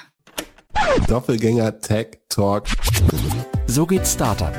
Doppelgänger 1.09 1.81
Tech 1.81 2.21
Talk. 2.29 2.69
So 3.67 3.85
geht 3.85 4.07
Startup. 4.07 4.55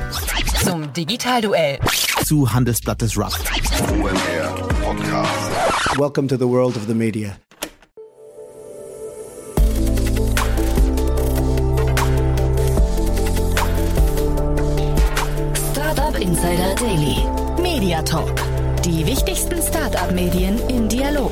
Zum 0.62 0.92
Digitalduell. 0.92 1.78
Zu 2.26 2.52
Handelsblatt 2.52 3.00
des 3.00 3.14
Podcast. 3.14 3.40
Welcome 5.98 6.28
to 6.28 6.36
the 6.36 6.46
world 6.46 6.76
of 6.76 6.86
the 6.86 6.94
media. 6.94 7.40
Startup 15.72 16.14
Insider 16.14 16.74
Daily. 16.76 17.26
Media 17.60 18.02
Talk. 18.02 18.40
Die 18.84 19.04
wichtigsten 19.04 19.60
Startup-Medien 19.60 20.60
im 20.68 20.88
Dialog. 20.88 21.29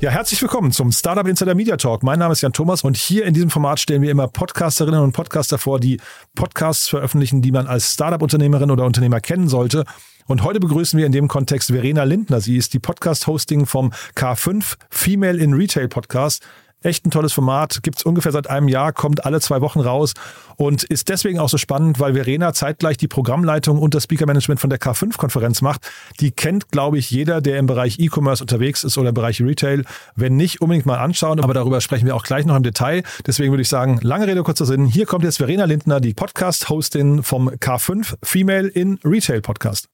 Ja, 0.00 0.10
herzlich 0.10 0.40
willkommen 0.40 0.70
zum 0.70 0.92
Startup 0.92 1.26
Insider 1.26 1.56
Media 1.56 1.76
Talk. 1.76 2.04
Mein 2.04 2.20
Name 2.20 2.30
ist 2.30 2.40
Jan 2.40 2.52
Thomas 2.52 2.84
und 2.84 2.96
hier 2.96 3.24
in 3.24 3.34
diesem 3.34 3.50
Format 3.50 3.80
stellen 3.80 4.00
wir 4.00 4.12
immer 4.12 4.28
Podcasterinnen 4.28 5.00
und 5.00 5.10
Podcaster 5.10 5.58
vor, 5.58 5.80
die 5.80 6.00
Podcasts 6.36 6.88
veröffentlichen, 6.88 7.42
die 7.42 7.50
man 7.50 7.66
als 7.66 7.94
Startup-Unternehmerin 7.94 8.70
oder 8.70 8.84
Unternehmer 8.84 9.18
kennen 9.20 9.48
sollte. 9.48 9.84
Und 10.28 10.44
heute 10.44 10.60
begrüßen 10.60 10.96
wir 10.96 11.04
in 11.04 11.10
dem 11.10 11.26
Kontext 11.26 11.72
Verena 11.72 12.04
Lindner. 12.04 12.40
Sie 12.40 12.56
ist 12.56 12.74
die 12.74 12.78
Podcast-Hosting 12.78 13.66
vom 13.66 13.92
K5 14.14 14.76
Female 14.88 15.36
in 15.36 15.52
Retail 15.52 15.88
Podcast. 15.88 16.46
Echt 16.80 17.04
ein 17.04 17.10
tolles 17.10 17.32
Format, 17.32 17.80
gibt's 17.82 18.04
ungefähr 18.04 18.30
seit 18.30 18.48
einem 18.48 18.68
Jahr, 18.68 18.92
kommt 18.92 19.24
alle 19.26 19.40
zwei 19.40 19.60
Wochen 19.60 19.80
raus 19.80 20.14
und 20.56 20.84
ist 20.84 21.08
deswegen 21.08 21.40
auch 21.40 21.48
so 21.48 21.58
spannend, 21.58 21.98
weil 21.98 22.14
Verena 22.14 22.52
zeitgleich 22.52 22.96
die 22.96 23.08
Programmleitung 23.08 23.80
und 23.80 23.94
das 23.94 24.04
Speaker-Management 24.04 24.60
von 24.60 24.70
der 24.70 24.78
K5-Konferenz 24.78 25.60
macht. 25.60 25.90
Die 26.20 26.30
kennt, 26.30 26.70
glaube 26.70 26.98
ich, 26.98 27.10
jeder, 27.10 27.40
der 27.40 27.58
im 27.58 27.66
Bereich 27.66 27.98
E-Commerce 27.98 28.44
unterwegs 28.44 28.84
ist 28.84 28.96
oder 28.96 29.08
im 29.08 29.14
Bereich 29.14 29.40
Retail. 29.40 29.84
Wenn 30.14 30.36
nicht, 30.36 30.60
unbedingt 30.60 30.86
mal 30.86 30.98
anschauen, 30.98 31.40
aber 31.40 31.52
darüber 31.52 31.80
sprechen 31.80 32.06
wir 32.06 32.14
auch 32.14 32.22
gleich 32.22 32.46
noch 32.46 32.54
im 32.54 32.62
Detail. 32.62 33.02
Deswegen 33.26 33.50
würde 33.50 33.62
ich 33.62 33.68
sagen, 33.68 33.98
lange 34.02 34.28
Rede, 34.28 34.44
kurzer 34.44 34.66
Sinn. 34.66 34.86
Hier 34.86 35.06
kommt 35.06 35.24
jetzt 35.24 35.38
Verena 35.38 35.64
Lindner, 35.64 35.98
die 35.98 36.14
Podcast-Hostin 36.14 37.24
vom 37.24 37.48
K5 37.48 38.14
Female 38.22 38.68
in 38.68 39.00
Retail 39.04 39.40
Podcast. 39.40 39.88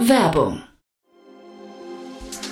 Werbung. 0.00 0.62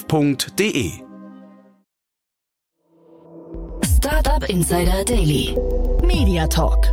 startup.de. 0.00 0.92
Startup 3.96 4.48
Insider 4.48 5.04
Daily. 5.04 5.56
Media 6.02 6.46
Talk. 6.46 6.86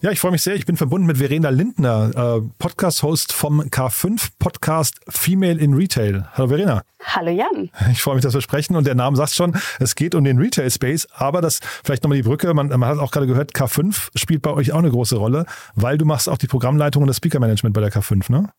Ja, 0.00 0.10
ich 0.10 0.18
freue 0.18 0.32
mich 0.32 0.42
sehr. 0.42 0.54
Ich 0.54 0.64
bin 0.64 0.76
verbunden 0.76 1.06
mit 1.06 1.18
Verena 1.18 1.50
Lindner, 1.50 2.38
äh, 2.38 2.40
Podcast-Host 2.58 3.32
vom 3.32 3.60
K5 3.60 4.30
Podcast 4.38 4.98
Female 5.08 5.58
in 5.58 5.74
Retail. 5.74 6.26
Hallo 6.32 6.48
Verena. 6.48 6.82
Hallo 7.04 7.30
Jan. 7.30 7.70
Ich 7.92 8.00
freue 8.02 8.14
mich, 8.14 8.24
dass 8.24 8.34
wir 8.34 8.40
sprechen 8.40 8.76
und 8.76 8.86
der 8.86 8.94
Name 8.94 9.16
sagt 9.16 9.32
schon, 9.32 9.54
es 9.78 9.94
geht 9.94 10.14
um 10.14 10.24
den 10.24 10.38
Retail-Space, 10.38 11.08
aber 11.12 11.42
das 11.42 11.60
vielleicht 11.84 12.02
nochmal 12.02 12.16
die 12.16 12.22
Brücke, 12.26 12.54
man, 12.54 12.68
man, 12.68 12.86
hat 12.86 12.98
auch 12.98 13.10
gerade 13.10 13.26
gehört, 13.26 13.52
K5 13.52 14.08
spielt 14.14 14.42
bei 14.42 14.50
euch 14.50 14.72
auch 14.72 14.78
eine 14.78 14.90
große 14.90 15.16
Rolle, 15.16 15.44
weil 15.74 15.98
du 15.98 16.06
machst 16.06 16.28
auch 16.28 16.38
die 16.38 16.46
Programmleitung 16.46 17.02
und 17.02 17.08
das 17.08 17.18
Speaker-Management 17.18 17.74
bei 17.74 17.82
der 17.82 17.92
K5, 17.92 18.32
ne? 18.32 18.50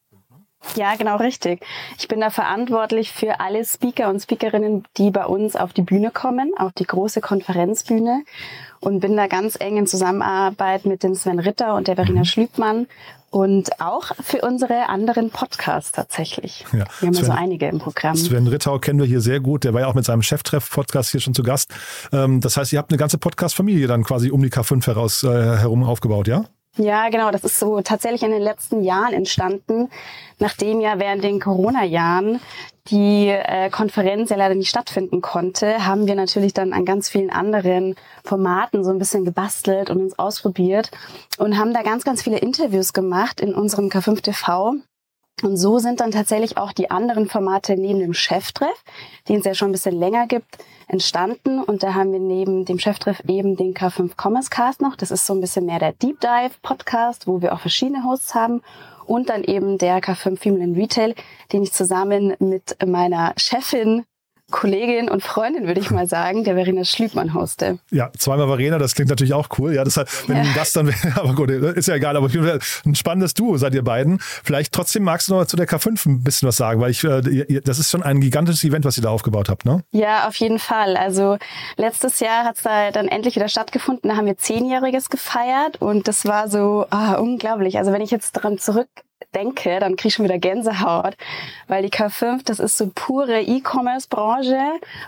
Ja, 0.75 0.95
genau 0.95 1.17
richtig. 1.17 1.65
Ich 1.99 2.07
bin 2.07 2.21
da 2.21 2.29
verantwortlich 2.29 3.11
für 3.11 3.39
alle 3.39 3.65
Speaker 3.65 4.09
und 4.09 4.21
Speakerinnen, 4.21 4.85
die 4.97 5.11
bei 5.11 5.25
uns 5.25 5.55
auf 5.55 5.73
die 5.73 5.81
Bühne 5.81 6.11
kommen, 6.11 6.51
auf 6.57 6.71
die 6.73 6.85
große 6.85 7.19
Konferenzbühne 7.19 8.23
und 8.79 8.99
bin 8.99 9.17
da 9.17 9.27
ganz 9.27 9.57
eng 9.59 9.77
in 9.77 9.87
Zusammenarbeit 9.87 10.85
mit 10.85 11.03
dem 11.03 11.15
Sven 11.15 11.39
Ritter 11.39 11.75
und 11.75 11.87
der 11.87 11.95
Verena 11.95 12.23
Schlübmann 12.25 12.87
und 13.31 13.79
auch 13.79 14.11
für 14.21 14.41
unsere 14.41 14.89
anderen 14.89 15.29
Podcasts 15.29 15.91
tatsächlich. 15.93 16.65
Ja, 16.73 16.85
wir 16.99 17.07
haben 17.07 17.13
Sven, 17.13 17.25
so 17.25 17.31
einige 17.31 17.67
im 17.67 17.79
Programm. 17.79 18.15
Sven 18.15 18.47
Rittau 18.47 18.77
kennen 18.77 18.99
wir 18.99 19.07
hier 19.07 19.21
sehr 19.21 19.39
gut. 19.39 19.63
Der 19.63 19.73
war 19.73 19.81
ja 19.81 19.87
auch 19.87 19.93
mit 19.93 20.05
seinem 20.05 20.21
Cheftreff-Podcast 20.21 21.11
hier 21.11 21.21
schon 21.21 21.33
zu 21.33 21.41
Gast. 21.41 21.73
Ähm, 22.11 22.41
das 22.41 22.57
heißt, 22.57 22.73
ihr 22.73 22.79
habt 22.79 22.91
eine 22.91 22.97
ganze 22.97 23.17
Podcast-Familie 23.17 23.87
dann 23.87 24.03
quasi 24.03 24.31
um 24.31 24.43
die 24.43 24.49
K5 24.49 24.85
heraus, 24.85 25.23
äh, 25.23 25.29
herum 25.29 25.83
aufgebaut, 25.83 26.27
ja? 26.27 26.45
Ja, 26.77 27.09
genau. 27.09 27.31
Das 27.31 27.43
ist 27.43 27.59
so 27.59 27.81
tatsächlich 27.81 28.23
in 28.23 28.31
den 28.31 28.41
letzten 28.41 28.81
Jahren 28.81 29.13
entstanden, 29.13 29.89
nachdem 30.39 30.79
ja 30.79 30.99
während 30.99 31.23
den 31.23 31.39
Corona-Jahren 31.39 32.39
die 32.87 33.27
äh, 33.27 33.69
Konferenz 33.69 34.29
ja 34.29 34.37
leider 34.37 34.55
nicht 34.55 34.69
stattfinden 34.69 35.21
konnte, 35.21 35.85
haben 35.85 36.07
wir 36.07 36.15
natürlich 36.15 36.53
dann 36.53 36.73
an 36.73 36.85
ganz 36.85 37.09
vielen 37.09 37.29
anderen 37.29 37.95
Formaten 38.23 38.83
so 38.83 38.89
ein 38.89 38.97
bisschen 38.97 39.25
gebastelt 39.25 39.89
und 39.89 40.01
uns 40.01 40.17
ausprobiert 40.17 40.91
und 41.37 41.57
haben 41.57 41.73
da 41.73 41.83
ganz, 41.83 42.03
ganz 42.03 42.23
viele 42.23 42.39
Interviews 42.39 42.93
gemacht 42.93 43.41
in 43.41 43.53
unserem 43.53 43.89
K5 43.89 44.21
TV 44.21 44.75
und 45.43 45.57
so 45.57 45.79
sind 45.79 45.99
dann 45.99 46.11
tatsächlich 46.11 46.57
auch 46.57 46.71
die 46.71 46.91
anderen 46.91 47.27
Formate 47.27 47.75
neben 47.75 47.99
dem 47.99 48.13
Cheftreff, 48.13 48.83
den 49.27 49.39
es 49.39 49.45
ja 49.45 49.53
schon 49.53 49.69
ein 49.69 49.73
bisschen 49.73 49.97
länger 49.97 50.27
gibt, 50.27 50.57
entstanden. 50.87 51.61
Und 51.63 51.83
da 51.83 51.93
haben 51.93 52.11
wir 52.11 52.19
neben 52.19 52.65
dem 52.65 52.79
Cheftreff 52.79 53.21
eben 53.27 53.55
den 53.55 53.73
K5 53.73 54.11
Commerce 54.21 54.49
Cast 54.49 54.81
noch. 54.81 54.95
Das 54.95 55.11
ist 55.11 55.25
so 55.25 55.33
ein 55.33 55.41
bisschen 55.41 55.65
mehr 55.65 55.79
der 55.79 55.93
Deep 55.93 56.19
Dive 56.19 56.53
Podcast, 56.61 57.27
wo 57.27 57.41
wir 57.41 57.53
auch 57.53 57.59
verschiedene 57.59 58.03
Hosts 58.03 58.35
haben. 58.35 58.61
Und 59.05 59.29
dann 59.29 59.43
eben 59.43 59.77
der 59.77 59.99
K5 59.99 60.37
Female 60.37 60.63
in 60.63 60.75
Retail, 60.75 61.15
den 61.51 61.63
ich 61.63 61.73
zusammen 61.73 62.35
mit 62.39 62.77
meiner 62.85 63.33
Chefin 63.37 64.05
Kollegin 64.51 65.09
und 65.09 65.23
Freundin, 65.23 65.67
würde 65.67 65.79
ich 65.79 65.91
mal 65.91 66.07
sagen, 66.07 66.43
der 66.43 66.55
Verena 66.55 66.83
Schlübmann 66.83 67.33
hoste. 67.33 67.79
Ja, 67.89 68.11
zweimal 68.17 68.47
Verena, 68.47 68.77
das 68.77 68.93
klingt 68.95 69.09
natürlich 69.09 69.33
auch 69.33 69.47
cool. 69.57 69.73
Ja, 69.73 69.83
deshalb, 69.83 70.09
wenn 70.27 70.37
ja. 70.37 70.43
Gast 70.53 70.75
dann 70.75 70.87
wäre, 70.87 70.97
aber 71.19 71.33
gut, 71.33 71.49
ist 71.49 71.87
ja 71.87 71.95
egal, 71.95 72.15
aber 72.17 72.29
ein 72.85 72.95
spannendes 72.95 73.33
Duo 73.33 73.57
seid 73.57 73.73
ihr 73.73 73.83
beiden. 73.83 74.19
Vielleicht 74.19 74.73
trotzdem 74.73 75.03
magst 75.03 75.29
du 75.29 75.35
noch 75.35 75.45
zu 75.45 75.57
der 75.57 75.67
K5 75.67 76.05
ein 76.07 76.23
bisschen 76.23 76.47
was 76.47 76.57
sagen, 76.57 76.81
weil 76.81 76.91
ich, 76.91 77.03
äh, 77.03 77.61
das 77.61 77.79
ist 77.79 77.89
schon 77.89 78.03
ein 78.03 78.19
gigantisches 78.21 78.63
Event, 78.63 78.85
was 78.85 78.97
ihr 78.97 79.03
da 79.03 79.09
aufgebaut 79.09 79.49
habt, 79.49 79.65
ne? 79.65 79.83
Ja, 79.91 80.27
auf 80.27 80.35
jeden 80.35 80.59
Fall. 80.59 80.97
Also 80.97 81.37
letztes 81.77 82.19
Jahr 82.19 82.45
hat 82.45 82.57
es 82.57 82.63
da 82.63 82.91
dann 82.91 83.07
endlich 83.07 83.35
wieder 83.35 83.47
stattgefunden. 83.47 84.09
Da 84.09 84.17
haben 84.17 84.25
wir 84.25 84.37
Zehnjähriges 84.37 85.09
gefeiert 85.09 85.81
und 85.81 86.07
das 86.07 86.25
war 86.25 86.49
so 86.49 86.85
ah, 86.89 87.13
unglaublich. 87.13 87.77
Also 87.77 87.91
wenn 87.91 88.01
ich 88.01 88.11
jetzt 88.11 88.33
dran 88.33 88.57
zurück 88.57 88.89
denke, 89.31 89.79
dann 89.79 89.95
kriege 89.95 90.09
ich 90.09 90.13
schon 90.15 90.25
wieder 90.25 90.37
Gänsehaut, 90.37 91.15
weil 91.67 91.83
die 91.83 91.89
K5, 91.89 92.41
das 92.45 92.59
ist 92.59 92.77
so 92.77 92.91
pure 92.93 93.41
E-Commerce-Branche 93.41 94.59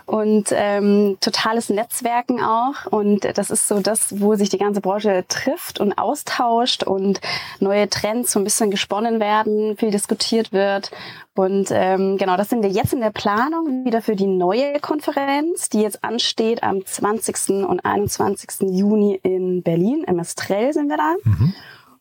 und 0.06 0.46
ähm, 0.52 1.16
totales 1.20 1.68
Netzwerken 1.68 2.42
auch 2.42 2.86
und 2.90 3.26
das 3.36 3.50
ist 3.50 3.68
so 3.68 3.80
das, 3.80 4.20
wo 4.20 4.34
sich 4.34 4.48
die 4.48 4.58
ganze 4.58 4.80
Branche 4.80 5.24
trifft 5.28 5.80
und 5.80 5.98
austauscht 5.98 6.82
und 6.82 7.20
neue 7.60 7.88
Trends 7.88 8.32
so 8.32 8.40
ein 8.40 8.44
bisschen 8.44 8.70
gesponnen 8.70 9.20
werden, 9.20 9.76
viel 9.76 9.90
diskutiert 9.90 10.52
wird 10.52 10.90
und 11.34 11.70
ähm, 11.72 12.16
genau, 12.16 12.36
das 12.36 12.48
sind 12.48 12.62
wir 12.62 12.70
jetzt 12.70 12.92
in 12.92 13.00
der 13.00 13.10
Planung 13.10 13.84
wieder 13.84 14.02
für 14.02 14.14
die 14.14 14.28
neue 14.28 14.78
Konferenz, 14.80 15.68
die 15.68 15.80
jetzt 15.80 16.04
ansteht 16.04 16.62
am 16.62 16.86
20. 16.86 17.66
und 17.66 17.84
21. 17.84 18.68
Juni 18.70 19.18
in 19.22 19.62
Berlin, 19.62 20.04
im 20.06 20.20
Estrell 20.20 20.72
sind 20.72 20.88
wir 20.88 20.96
da. 20.96 21.14
Mhm. 21.24 21.54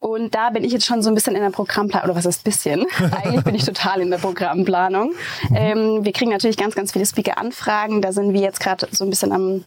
Und 0.03 0.35
da 0.35 0.49
bin 0.49 0.65
ich 0.65 0.73
jetzt 0.73 0.85
schon 0.85 1.01
so 1.01 1.07
ein 1.07 1.15
bisschen 1.15 1.33
in 1.33 1.41
der 1.41 1.49
Programmplanung, 1.49 2.09
oder 2.09 2.17
was 2.17 2.25
ist 2.25 2.43
bisschen? 2.43 2.85
Eigentlich 3.23 3.45
bin 3.45 3.55
ich 3.55 3.63
total 3.63 4.01
in 4.01 4.11
der 4.11 4.17
Programmplanung. 4.17 5.13
Ähm, 5.55 6.03
wir 6.03 6.11
kriegen 6.11 6.29
natürlich 6.29 6.57
ganz, 6.57 6.75
ganz 6.75 6.91
viele 6.91 7.05
Speaker-Anfragen. 7.05 8.01
Da 8.01 8.11
sind 8.11 8.33
wir 8.33 8.41
jetzt 8.41 8.59
gerade 8.59 8.85
so 8.91 9.05
ein 9.05 9.09
bisschen 9.09 9.31
am 9.31 9.63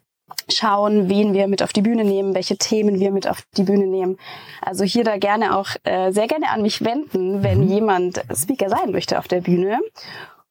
schauen, 0.53 1.09
wen 1.09 1.33
wir 1.33 1.49
mit 1.49 1.62
auf 1.62 1.73
die 1.73 1.81
Bühne 1.81 2.05
nehmen, 2.05 2.35
welche 2.35 2.59
Themen 2.59 3.00
wir 3.00 3.12
mit 3.12 3.27
auf 3.27 3.44
die 3.56 3.62
Bühne 3.62 3.87
nehmen. 3.87 4.19
Also 4.61 4.85
hier 4.85 5.05
da 5.05 5.17
gerne 5.17 5.56
auch 5.56 5.69
äh, 5.85 6.12
sehr 6.12 6.27
gerne 6.27 6.50
an 6.50 6.61
mich 6.61 6.85
wenden, 6.85 7.43
wenn 7.43 7.65
mhm. 7.65 7.69
jemand 7.69 8.23
Speaker 8.35 8.69
sein 8.69 8.93
möchte 8.93 9.19
auf 9.19 9.29
der 9.29 9.41
Bühne. 9.41 9.79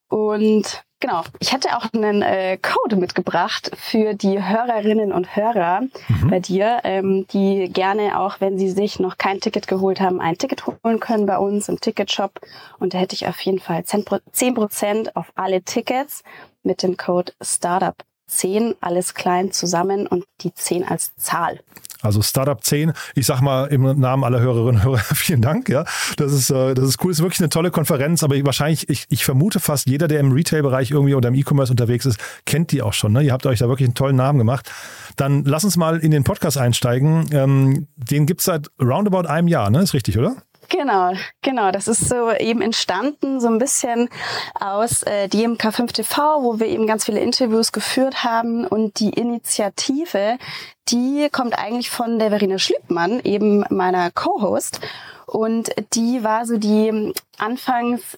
Und 0.09 0.83
genau, 1.05 1.23
ich 1.39 1.53
hatte 1.53 1.77
auch 1.77 1.93
einen 1.93 2.21
äh, 2.23 2.57
Code 2.57 2.95
mitgebracht 2.95 3.71
für 3.75 4.15
die 4.15 4.43
Hörerinnen 4.43 5.11
und 5.11 5.35
Hörer 5.35 5.81
mhm. 5.81 6.29
bei 6.29 6.39
dir, 6.39 6.79
ähm, 6.83 7.27
die 7.27 7.69
gerne 7.71 8.19
auch, 8.19 8.41
wenn 8.41 8.57
sie 8.57 8.71
sich 8.71 8.99
noch 8.99 9.17
kein 9.17 9.39
Ticket 9.39 9.67
geholt 9.67 10.01
haben, 10.01 10.19
ein 10.19 10.37
Ticket 10.37 10.65
holen 10.65 10.99
können 10.99 11.27
bei 11.27 11.37
uns 11.37 11.69
im 11.69 11.79
Ticketshop. 11.79 12.39
Und 12.79 12.93
da 12.93 12.97
hätte 12.97 13.13
ich 13.13 13.27
auf 13.27 13.39
jeden 13.41 13.59
Fall 13.59 13.81
10% 13.81 15.11
auf 15.13 15.31
alle 15.35 15.61
Tickets 15.61 16.23
mit 16.63 16.81
dem 16.81 16.97
Code 16.97 17.33
Startup 17.39 17.95
10, 18.27 18.75
alles 18.81 19.13
klein 19.13 19.51
zusammen 19.51 20.07
und 20.07 20.25
die 20.41 20.53
10 20.53 20.85
als 20.87 21.15
Zahl. 21.15 21.59
Also 22.01 22.21
Startup 22.21 22.63
10, 22.63 22.93
ich 23.15 23.25
sag 23.25 23.41
mal 23.41 23.65
im 23.65 23.99
Namen 23.99 24.23
aller 24.23 24.39
Hörerinnen 24.39 24.81
und 24.81 24.83
Hörer, 24.83 24.97
vielen 25.15 25.41
Dank, 25.41 25.69
ja. 25.69 25.85
Das 26.17 26.31
ist, 26.31 26.49
äh, 26.51 26.73
das 26.73 26.85
ist 26.85 27.03
cool, 27.03 27.11
das 27.11 27.19
ist 27.19 27.23
wirklich 27.23 27.39
eine 27.39 27.49
tolle 27.49 27.71
Konferenz, 27.71 28.23
aber 28.23 28.35
ich, 28.35 28.45
wahrscheinlich, 28.45 28.89
ich, 28.89 29.05
ich 29.09 29.25
vermute 29.25 29.59
fast 29.59 29.87
jeder, 29.87 30.07
der 30.07 30.19
im 30.19 30.31
Retail-Bereich 30.31 30.91
irgendwie 30.91 31.15
oder 31.15 31.29
im 31.29 31.35
E-Commerce 31.35 31.71
unterwegs 31.71 32.05
ist, 32.05 32.19
kennt 32.45 32.71
die 32.71 32.81
auch 32.81 32.93
schon. 32.93 33.13
Ne? 33.13 33.23
Ihr 33.23 33.33
habt 33.33 33.45
euch 33.45 33.59
da 33.59 33.67
wirklich 33.67 33.87
einen 33.87 33.95
tollen 33.95 34.15
Namen 34.15 34.37
gemacht. 34.37 34.71
Dann 35.15 35.43
lass 35.45 35.63
uns 35.63 35.77
mal 35.77 35.99
in 35.99 36.11
den 36.11 36.23
Podcast 36.23 36.57
einsteigen. 36.57 37.27
Ähm, 37.31 37.87
den 37.95 38.25
gibt's 38.25 38.45
seit 38.45 38.69
roundabout 38.81 39.27
einem 39.27 39.47
Jahr, 39.47 39.69
ne? 39.69 39.81
Ist 39.81 39.93
richtig, 39.93 40.17
oder? 40.17 40.35
Genau, 40.69 41.13
genau. 41.41 41.71
Das 41.71 41.87
ist 41.87 42.07
so 42.07 42.31
eben 42.31 42.61
entstanden, 42.61 43.39
so 43.39 43.47
ein 43.47 43.57
bisschen 43.57 44.09
aus 44.53 45.03
äh, 45.03 45.27
DMK5 45.31 45.93
TV, 45.93 46.43
wo 46.43 46.59
wir 46.59 46.67
eben 46.67 46.87
ganz 46.87 47.05
viele 47.05 47.19
Interviews 47.19 47.71
geführt 47.71 48.23
haben. 48.23 48.65
Und 48.65 48.99
die 48.99 49.09
Initiative, 49.09 50.37
die 50.89 51.29
kommt 51.31 51.57
eigentlich 51.57 51.89
von 51.89 52.19
der 52.19 52.29
Verena 52.29 52.57
Schlippmann, 52.57 53.19
eben 53.23 53.65
meiner 53.69 54.11
Co-Host. 54.11 54.81
Und 55.25 55.71
die 55.93 56.23
war 56.23 56.45
so 56.45 56.57
die 56.57 57.13
anfangs 57.37 58.17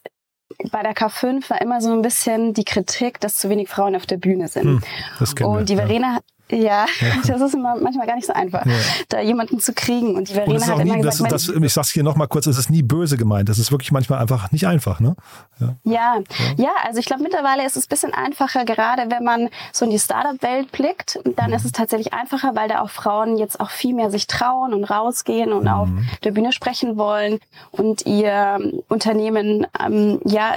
bei 0.71 0.81
der 0.81 0.95
K5 0.95 1.49
war 1.49 1.61
immer 1.61 1.81
so 1.81 1.91
ein 1.91 2.01
bisschen 2.01 2.53
die 2.53 2.63
Kritik, 2.63 3.19
dass 3.19 3.37
zu 3.37 3.49
wenig 3.49 3.69
Frauen 3.69 3.95
auf 3.95 4.05
der 4.05 4.17
Bühne 4.17 4.47
sind. 4.47 4.63
Hm, 4.63 4.83
das 5.19 5.33
und 5.33 5.69
die 5.69 5.75
Verena 5.75 6.15
ja. 6.15 6.19
Ja, 6.51 6.85
das 7.27 7.41
ist 7.41 7.53
immer, 7.53 7.75
manchmal 7.75 8.07
gar 8.07 8.15
nicht 8.15 8.27
so 8.27 8.33
einfach, 8.33 8.65
ja. 8.65 8.73
da 9.09 9.21
jemanden 9.21 9.59
zu 9.59 9.73
kriegen. 9.73 10.15
Und 10.15 10.29
die 10.29 10.33
Verena 10.33 10.55
und 10.55 10.67
hat 10.67 10.77
nie, 10.77 10.91
immer 10.91 11.01
gesagt, 11.01 11.31
das, 11.31 11.47
das, 11.47 11.55
ich 11.55 11.73
sag's 11.73 11.91
hier 11.91 12.03
nochmal 12.03 12.27
kurz, 12.27 12.47
es 12.47 12.57
ist 12.57 12.69
nie 12.69 12.83
böse 12.83 13.17
gemeint. 13.17 13.49
Das 13.49 13.59
ist 13.59 13.71
wirklich 13.71 13.91
manchmal 13.91 14.19
einfach 14.19 14.51
nicht 14.51 14.65
einfach, 14.67 14.99
ne? 14.99 15.15
Ja, 15.59 15.75
ja, 15.83 16.17
ja 16.57 16.69
also 16.85 16.99
ich 16.99 17.05
glaube 17.05 17.23
mittlerweile 17.23 17.65
ist 17.65 17.75
es 17.77 17.85
ein 17.85 17.89
bisschen 17.89 18.13
einfacher, 18.13 18.65
gerade 18.65 19.09
wenn 19.09 19.23
man 19.23 19.49
so 19.73 19.85
in 19.85 19.91
die 19.91 19.99
Startup-Welt 19.99 20.71
blickt, 20.71 21.19
dann 21.35 21.49
mhm. 21.49 21.55
ist 21.55 21.65
es 21.65 21.71
tatsächlich 21.71 22.13
einfacher, 22.13 22.55
weil 22.55 22.69
da 22.69 22.81
auch 22.81 22.89
Frauen 22.89 23.37
jetzt 23.37 23.59
auch 23.59 23.69
viel 23.69 23.93
mehr 23.93 24.11
sich 24.11 24.27
trauen 24.27 24.73
und 24.73 24.83
rausgehen 24.85 25.51
und 25.51 25.63
mhm. 25.63 25.69
auf 25.69 25.89
der 26.23 26.31
Bühne 26.31 26.51
sprechen 26.51 26.97
wollen 26.97 27.39
und 27.71 28.05
ihr 28.05 28.59
Unternehmen 28.87 29.67
ähm, 29.79 30.19
ja 30.25 30.55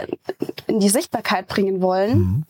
in 0.67 0.81
die 0.81 0.89
Sichtbarkeit 0.89 1.49
bringen 1.49 1.81
wollen. 1.81 2.19
Mhm. 2.19 2.45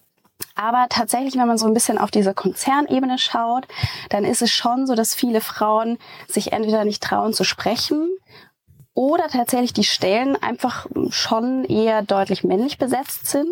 Aber 0.55 0.87
tatsächlich, 0.89 1.37
wenn 1.37 1.47
man 1.47 1.59
so 1.59 1.67
ein 1.67 1.75
bisschen 1.75 1.99
auf 1.99 2.11
diese 2.11 2.35
Konzernebene 2.35 3.19
schaut, 3.19 3.67
dann 4.09 4.25
ist 4.25 4.43
es 4.43 4.51
schon 4.51 4.87
so, 4.87 4.95
dass 4.95 5.15
viele 5.15 5.41
Frauen 5.41 5.99
sich 6.29 6.53
entweder 6.53 6.85
nicht 6.85 7.03
trauen 7.03 7.33
zu 7.33 7.45
sprechen 7.45 8.09
oder 8.95 9.29
tatsächlich 9.29 9.73
die 9.73 9.85
Stellen 9.85 10.37
einfach 10.37 10.87
schon 11.11 11.65
eher 11.65 12.03
deutlich 12.03 12.45
männlich 12.45 12.79
besetzt 12.79 13.27
sind. 13.27 13.49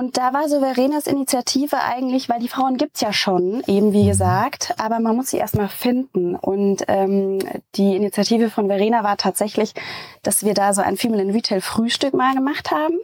Und 0.00 0.16
da 0.16 0.32
war 0.32 0.48
so 0.48 0.60
Verenas 0.60 1.06
Initiative 1.06 1.76
eigentlich, 1.76 2.30
weil 2.30 2.40
die 2.40 2.48
Frauen 2.48 2.78
gibt's 2.78 3.02
ja 3.02 3.12
schon, 3.12 3.62
eben 3.66 3.92
wie 3.92 4.06
gesagt, 4.06 4.72
aber 4.78 4.98
man 4.98 5.14
muss 5.14 5.28
sie 5.28 5.36
erstmal 5.36 5.68
finden. 5.68 6.36
Und 6.36 6.84
ähm, 6.88 7.38
die 7.74 7.96
Initiative 7.96 8.48
von 8.48 8.68
Verena 8.68 9.04
war 9.04 9.18
tatsächlich, 9.18 9.74
dass 10.22 10.42
wir 10.42 10.54
da 10.54 10.72
so 10.72 10.80
ein 10.80 10.96
Female 10.96 11.20
in 11.20 11.32
Retail 11.32 11.60
Frühstück 11.60 12.14
mal 12.14 12.34
gemacht 12.34 12.70
haben, 12.70 12.94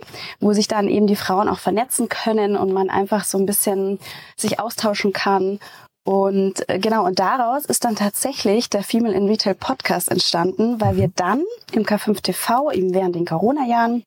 wo 0.40 0.54
sich 0.54 0.68
dann 0.68 0.88
eben 0.88 1.06
die 1.06 1.16
Frauen 1.16 1.50
auch 1.50 1.58
vernetzen 1.58 2.08
können 2.08 2.56
und 2.56 2.72
man 2.72 2.88
einfach 2.88 3.24
so 3.24 3.36
ein 3.36 3.44
bisschen 3.44 3.98
sich 4.34 4.58
austauschen 4.58 5.12
kann. 5.12 5.58
Und 6.02 6.66
äh, 6.70 6.78
genau, 6.78 7.04
und 7.04 7.18
daraus 7.18 7.66
ist 7.66 7.84
dann 7.84 7.96
tatsächlich 7.96 8.70
der 8.70 8.82
Female 8.82 9.14
in 9.14 9.28
Retail 9.28 9.54
Podcast 9.54 10.10
entstanden, 10.10 10.80
weil 10.80 10.96
wir 10.96 11.10
dann 11.14 11.44
im 11.72 11.82
K5 11.82 12.22
TV 12.22 12.72
eben 12.72 12.94
während 12.94 13.16
den 13.16 13.26
Corona-Jahren 13.26 14.02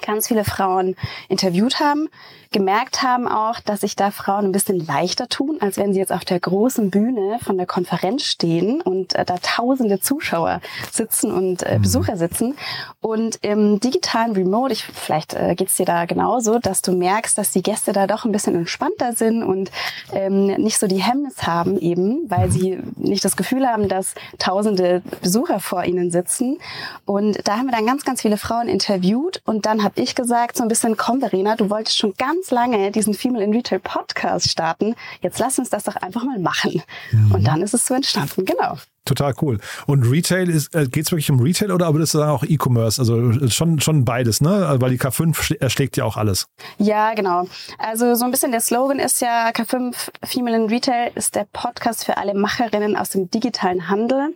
ganz 0.00 0.28
viele 0.28 0.44
Frauen 0.44 0.96
interviewt 1.28 1.80
haben, 1.80 2.08
gemerkt 2.50 3.02
haben 3.02 3.28
auch, 3.28 3.60
dass 3.60 3.80
sich 3.80 3.94
da 3.94 4.10
Frauen 4.10 4.46
ein 4.46 4.52
bisschen 4.52 4.84
leichter 4.86 5.28
tun, 5.28 5.58
als 5.60 5.76
wenn 5.76 5.92
sie 5.92 5.98
jetzt 5.98 6.12
auf 6.12 6.24
der 6.24 6.40
großen 6.40 6.90
Bühne 6.90 7.38
von 7.42 7.58
der 7.58 7.66
Konferenz 7.66 8.24
stehen 8.24 8.80
und 8.80 9.14
äh, 9.14 9.24
da 9.24 9.36
tausende 9.42 10.00
Zuschauer 10.00 10.60
sitzen 10.90 11.30
und 11.30 11.62
äh, 11.62 11.76
mhm. 11.76 11.82
Besucher 11.82 12.16
sitzen. 12.16 12.56
Und 13.00 13.36
im 13.42 13.80
digitalen 13.80 14.32
Remote, 14.32 14.72
ich, 14.72 14.84
vielleicht 14.84 15.34
äh, 15.34 15.54
geht's 15.54 15.76
dir 15.76 15.84
da 15.84 16.06
genauso, 16.06 16.58
dass 16.58 16.80
du 16.80 16.92
merkst, 16.92 17.36
dass 17.36 17.50
die 17.50 17.62
Gäste 17.62 17.92
da 17.92 18.06
doch 18.06 18.24
ein 18.24 18.32
bisschen 18.32 18.54
entspannter 18.54 19.12
sind 19.12 19.42
und 19.42 19.70
ähm, 20.12 20.46
nicht 20.46 20.78
so 20.78 20.86
die 20.86 21.02
Hemmnis 21.02 21.42
haben 21.42 21.78
eben, 21.78 22.30
weil 22.30 22.46
mhm. 22.46 22.52
sie 22.52 22.78
nicht 22.96 23.24
das 23.24 23.36
Gefühl 23.36 23.66
haben, 23.66 23.88
dass 23.88 24.14
tausende 24.38 25.02
Besucher 25.20 25.60
vor 25.60 25.84
ihnen 25.84 26.10
sitzen. 26.10 26.58
Und 27.04 27.46
da 27.46 27.58
haben 27.58 27.66
wir 27.66 27.76
dann 27.76 27.86
ganz, 27.86 28.04
ganz 28.04 28.22
viele 28.22 28.38
Frauen 28.38 28.68
interviewt 28.68 29.42
und 29.44 29.66
dann 29.66 29.84
habe 29.88 30.02
ich 30.02 30.14
gesagt, 30.14 30.58
so 30.58 30.62
ein 30.62 30.68
bisschen, 30.68 30.98
komm 30.98 31.20
Verena, 31.20 31.56
du 31.56 31.70
wolltest 31.70 31.96
schon 31.96 32.12
ganz 32.18 32.50
lange 32.50 32.90
diesen 32.90 33.14
Female 33.14 33.42
in 33.42 33.54
Retail 33.54 33.78
Podcast 33.78 34.50
starten. 34.50 34.94
Jetzt 35.22 35.38
lass 35.38 35.58
uns 35.58 35.70
das 35.70 35.84
doch 35.84 35.96
einfach 35.96 36.24
mal 36.24 36.38
machen. 36.38 36.82
Mhm. 37.10 37.32
Und 37.32 37.44
dann 37.44 37.62
ist 37.62 37.72
es 37.72 37.86
so 37.86 37.94
entstanden, 37.94 38.44
genau. 38.44 38.76
Total 39.06 39.32
cool. 39.40 39.58
Und 39.86 40.02
Retail 40.02 40.50
ist, 40.50 40.74
äh, 40.74 40.86
geht 40.86 41.06
es 41.06 41.10
wirklich 41.12 41.30
um 41.30 41.40
Retail 41.40 41.70
oder 41.70 41.94
würdest 41.94 42.12
du 42.12 42.18
sagen 42.18 42.30
auch 42.30 42.44
E-Commerce? 42.44 43.00
Also 43.00 43.48
schon, 43.48 43.80
schon 43.80 44.04
beides, 44.04 44.42
ne? 44.42 44.76
Weil 44.78 44.90
die 44.90 44.98
K5 44.98 45.58
erschlägt 45.58 45.96
ja 45.96 46.04
auch 46.04 46.18
alles. 46.18 46.48
Ja, 46.76 47.14
genau. 47.14 47.48
Also 47.78 48.14
so 48.14 48.26
ein 48.26 48.30
bisschen 48.30 48.50
der 48.50 48.60
Slogan 48.60 48.98
ist 48.98 49.22
ja 49.22 49.48
K5 49.48 49.94
Female 50.22 50.56
in 50.56 50.66
Retail 50.66 51.12
ist 51.14 51.34
der 51.34 51.46
Podcast 51.50 52.04
für 52.04 52.18
alle 52.18 52.34
Macherinnen 52.34 52.94
aus 52.94 53.08
dem 53.08 53.30
digitalen 53.30 53.88
Handel 53.88 54.34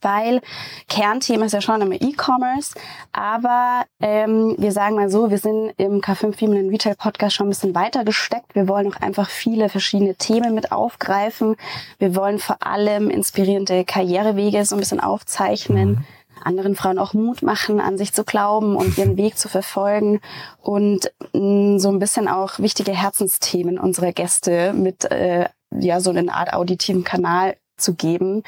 weil 0.00 0.40
Kernthema 0.88 1.46
ist 1.46 1.52
ja 1.52 1.60
schon 1.60 1.80
immer 1.80 1.94
E-Commerce, 1.94 2.74
aber 3.12 3.84
ähm, 4.00 4.54
wir 4.58 4.72
sagen 4.72 4.96
mal 4.96 5.10
so, 5.10 5.30
wir 5.30 5.38
sind 5.38 5.72
im 5.76 6.00
K5 6.00 6.36
Female 6.36 6.70
Retail 6.70 6.94
Podcast 6.94 7.36
schon 7.36 7.46
ein 7.46 7.50
bisschen 7.50 7.74
weiter 7.74 8.04
gesteckt. 8.04 8.54
Wir 8.54 8.68
wollen 8.68 8.92
auch 8.92 9.00
einfach 9.00 9.28
viele 9.28 9.68
verschiedene 9.68 10.14
Themen 10.14 10.54
mit 10.54 10.72
aufgreifen. 10.72 11.56
Wir 11.98 12.14
wollen 12.14 12.38
vor 12.38 12.56
allem 12.60 13.10
inspirierende 13.10 13.84
Karrierewege 13.84 14.64
so 14.64 14.76
ein 14.76 14.80
bisschen 14.80 15.00
aufzeichnen. 15.00 15.90
Mhm. 15.90 16.04
anderen 16.42 16.74
Frauen 16.74 16.98
auch 16.98 17.12
Mut 17.12 17.42
machen, 17.42 17.80
an 17.80 17.98
sich 17.98 18.14
zu 18.14 18.24
glauben 18.24 18.76
und 18.76 18.96
ihren 18.96 19.18
Weg 19.18 19.36
zu 19.36 19.48
verfolgen 19.48 20.20
und 20.62 21.12
mh, 21.34 21.40
mm, 21.74 21.78
so 21.78 21.90
ein 21.90 21.98
bisschen 21.98 22.28
auch 22.28 22.58
wichtige 22.58 22.92
Herzensthemen 22.92 23.78
unserer 23.78 24.12
Gäste 24.12 24.72
mit 24.72 25.10
äh, 25.10 25.48
ja 25.70 26.00
so 26.00 26.10
eine 26.10 26.32
Art 26.32 26.54
auditiven 26.54 27.04
Kanal 27.04 27.56
zu 27.80 27.94
geben. 27.94 28.42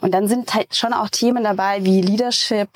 Und 0.00 0.12
dann 0.14 0.28
sind 0.28 0.54
halt 0.54 0.74
schon 0.74 0.92
auch 0.92 1.08
Themen 1.08 1.44
dabei 1.44 1.84
wie 1.84 2.00
Leadership 2.00 2.68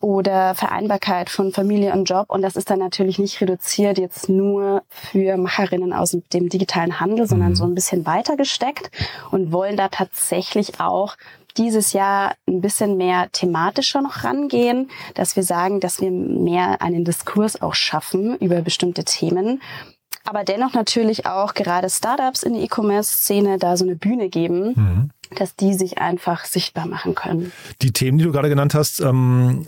oder 0.00 0.54
Vereinbarkeit 0.54 1.30
von 1.30 1.52
Familie 1.52 1.92
und 1.92 2.04
Job. 2.04 2.26
Und 2.28 2.42
das 2.42 2.56
ist 2.56 2.70
dann 2.70 2.78
natürlich 2.78 3.18
nicht 3.18 3.40
reduziert 3.40 3.98
jetzt 3.98 4.28
nur 4.28 4.82
für 4.88 5.36
Macherinnen 5.36 5.92
aus 5.92 6.16
dem 6.32 6.48
digitalen 6.48 7.00
Handel, 7.00 7.26
sondern 7.26 7.50
mhm. 7.50 7.56
so 7.56 7.64
ein 7.64 7.74
bisschen 7.74 8.06
weiter 8.06 8.36
gesteckt 8.36 8.90
und 9.30 9.52
wollen 9.52 9.76
da 9.76 9.88
tatsächlich 9.88 10.80
auch 10.80 11.16
dieses 11.56 11.92
Jahr 11.92 12.34
ein 12.46 12.60
bisschen 12.60 12.96
mehr 12.96 13.28
thematischer 13.32 14.00
noch 14.02 14.22
rangehen, 14.22 14.88
dass 15.14 15.34
wir 15.34 15.42
sagen, 15.42 15.80
dass 15.80 16.00
wir 16.00 16.10
mehr 16.10 16.80
einen 16.80 17.04
Diskurs 17.04 17.60
auch 17.60 17.74
schaffen 17.74 18.36
über 18.38 18.62
bestimmte 18.62 19.04
Themen 19.04 19.60
aber 20.24 20.44
dennoch 20.44 20.74
natürlich 20.74 21.26
auch 21.26 21.54
gerade 21.54 21.88
Startups 21.88 22.42
in 22.42 22.54
der 22.54 22.62
E-Commerce-Szene 22.62 23.58
da 23.58 23.76
so 23.76 23.84
eine 23.84 23.96
Bühne 23.96 24.28
geben, 24.28 24.74
mhm. 24.76 25.10
Dass 25.36 25.56
die 25.56 25.74
sich 25.74 25.98
einfach 25.98 26.44
sichtbar 26.44 26.86
machen 26.86 27.14
können. 27.14 27.52
Die 27.82 27.92
Themen, 27.92 28.18
die 28.18 28.24
du 28.24 28.32
gerade 28.32 28.48
genannt 28.48 28.74
hast, 28.74 29.00
ähm, 29.00 29.66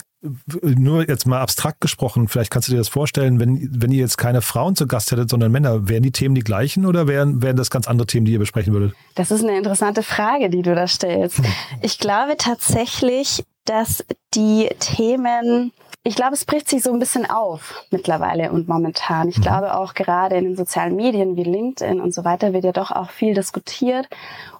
nur 0.63 1.07
jetzt 1.07 1.25
mal 1.25 1.41
abstrakt 1.41 1.81
gesprochen, 1.81 2.27
vielleicht 2.27 2.49
kannst 2.49 2.69
du 2.69 2.71
dir 2.71 2.77
das 2.77 2.87
vorstellen, 2.87 3.39
wenn, 3.39 3.69
wenn 3.81 3.91
ihr 3.91 3.99
jetzt 3.99 4.17
keine 4.17 4.41
Frauen 4.41 4.75
zu 4.75 4.87
Gast 4.87 5.11
hättet, 5.11 5.29
sondern 5.29 5.51
Männer, 5.51 5.89
wären 5.89 6.03
die 6.03 6.11
Themen 6.11 6.33
die 6.33 6.41
gleichen 6.41 6.85
oder 6.85 7.07
wären, 7.07 7.41
wären 7.41 7.57
das 7.57 7.69
ganz 7.69 7.87
andere 7.87 8.07
Themen, 8.07 8.25
die 8.25 8.31
ihr 8.31 8.39
besprechen 8.39 8.73
würdet? 8.73 8.93
Das 9.15 9.31
ist 9.31 9.43
eine 9.43 9.57
interessante 9.57 10.01
Frage, 10.01 10.49
die 10.49 10.61
du 10.61 10.75
da 10.75 10.87
stellst. 10.87 11.39
Hm. 11.39 11.45
Ich 11.81 11.99
glaube 11.99 12.35
tatsächlich, 12.37 13.43
dass 13.65 14.05
die 14.33 14.69
Themen 14.79 15.71
ich 16.05 16.15
glaube, 16.15 16.33
es 16.33 16.43
bricht 16.43 16.67
sich 16.67 16.83
so 16.83 16.91
ein 16.91 16.99
bisschen 16.99 17.29
auf 17.29 17.85
mittlerweile 17.89 18.51
und 18.51 18.67
momentan. 18.67 19.29
Ich 19.29 19.37
mhm. 19.37 19.43
glaube 19.43 19.73
auch 19.73 19.93
gerade 19.93 20.35
in 20.35 20.43
den 20.43 20.57
sozialen 20.57 20.97
Medien 20.97 21.37
wie 21.37 21.43
LinkedIn 21.43 22.01
und 22.01 22.13
so 22.13 22.25
weiter 22.25 22.51
wird 22.51 22.65
ja 22.65 22.73
doch 22.73 22.91
auch 22.91 23.09
viel 23.09 23.33
diskutiert. 23.33 24.09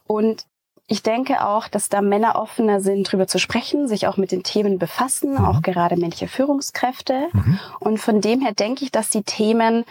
Und 0.07 0.45
ich 0.87 1.01
denke 1.01 1.45
auch, 1.45 1.67
dass 1.67 1.89
da 1.89 2.01
Männer 2.01 2.35
offener 2.35 2.81
sind, 2.81 3.11
drüber 3.11 3.27
zu 3.27 3.39
sprechen, 3.39 3.87
sich 3.87 4.07
auch 4.07 4.17
mit 4.17 4.31
den 4.31 4.43
Themen 4.43 4.79
befassen, 4.79 5.35
mhm. 5.35 5.45
auch 5.45 5.61
gerade 5.61 5.95
männliche 5.95 6.27
Führungskräfte. 6.27 7.29
Mhm. 7.31 7.59
Und 7.79 7.97
von 7.99 8.21
dem 8.21 8.41
her 8.41 8.53
denke 8.53 8.83
ich, 8.83 8.91
dass 8.91 9.09
die 9.09 9.23
Themen 9.23 9.85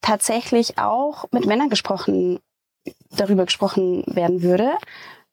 tatsächlich 0.00 0.78
auch 0.78 1.26
mit 1.32 1.46
Männern 1.46 1.70
gesprochen 1.70 2.40
darüber 3.10 3.44
gesprochen 3.44 4.04
werden 4.06 4.42
würde. 4.42 4.72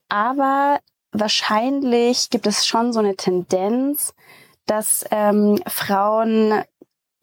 Aber 0.09 0.79
wahrscheinlich 1.12 2.29
gibt 2.29 2.47
es 2.47 2.65
schon 2.65 2.93
so 2.93 3.00
eine 3.00 3.15
Tendenz, 3.15 4.13
dass 4.65 5.05
ähm, 5.12 5.59
Frauen 5.67 6.63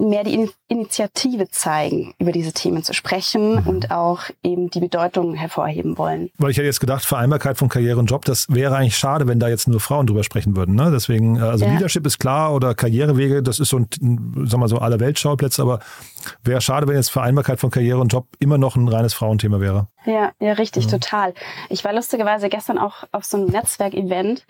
mehr 0.00 0.24
die 0.24 0.50
Initiative 0.68 1.48
zeigen, 1.50 2.14
über 2.18 2.32
diese 2.32 2.52
Themen 2.52 2.82
zu 2.82 2.94
sprechen 2.94 3.60
mhm. 3.60 3.66
und 3.66 3.90
auch 3.90 4.22
eben 4.42 4.70
die 4.70 4.80
Bedeutung 4.80 5.34
hervorheben 5.34 5.98
wollen. 5.98 6.30
Weil 6.38 6.50
ich 6.50 6.56
hätte 6.56 6.66
jetzt 6.66 6.80
gedacht, 6.80 7.04
Vereinbarkeit 7.04 7.58
von 7.58 7.68
Karriere 7.68 7.98
und 7.98 8.06
Job, 8.06 8.24
das 8.24 8.46
wäre 8.48 8.76
eigentlich 8.76 8.96
schade, 8.96 9.26
wenn 9.26 9.38
da 9.38 9.48
jetzt 9.48 9.68
nur 9.68 9.80
Frauen 9.80 10.06
drüber 10.06 10.24
sprechen 10.24 10.56
würden. 10.56 10.74
Ne? 10.74 10.90
Deswegen, 10.90 11.36
äh, 11.36 11.40
also 11.40 11.64
ja. 11.64 11.72
Leadership 11.72 12.06
ist 12.06 12.18
klar 12.18 12.54
oder 12.54 12.74
Karrierewege, 12.74 13.42
das 13.42 13.58
ist 13.58 13.68
so 13.68 13.78
ein, 13.78 13.88
sagen 14.46 14.62
wir 14.62 14.68
so, 14.68 14.78
aller 14.78 15.00
Weltschauplätze, 15.00 15.62
aber 15.62 15.80
wäre 16.42 16.60
schade, 16.60 16.88
wenn 16.88 16.96
jetzt 16.96 17.10
Vereinbarkeit 17.10 17.60
von 17.60 17.70
Karriere 17.70 17.98
und 18.00 18.12
Job 18.12 18.28
immer 18.38 18.58
noch 18.58 18.76
ein 18.76 18.88
reines 18.88 19.14
Frauenthema 19.14 19.60
wäre. 19.60 19.88
Ja, 20.06 20.32
ja, 20.40 20.54
richtig, 20.54 20.86
mhm. 20.86 20.90
total. 20.90 21.34
Ich 21.68 21.84
war 21.84 21.92
lustigerweise 21.92 22.48
gestern 22.48 22.78
auch 22.78 23.04
auf 23.12 23.24
so 23.24 23.36
einem 23.36 23.48
Netzwerkevent 23.48 24.46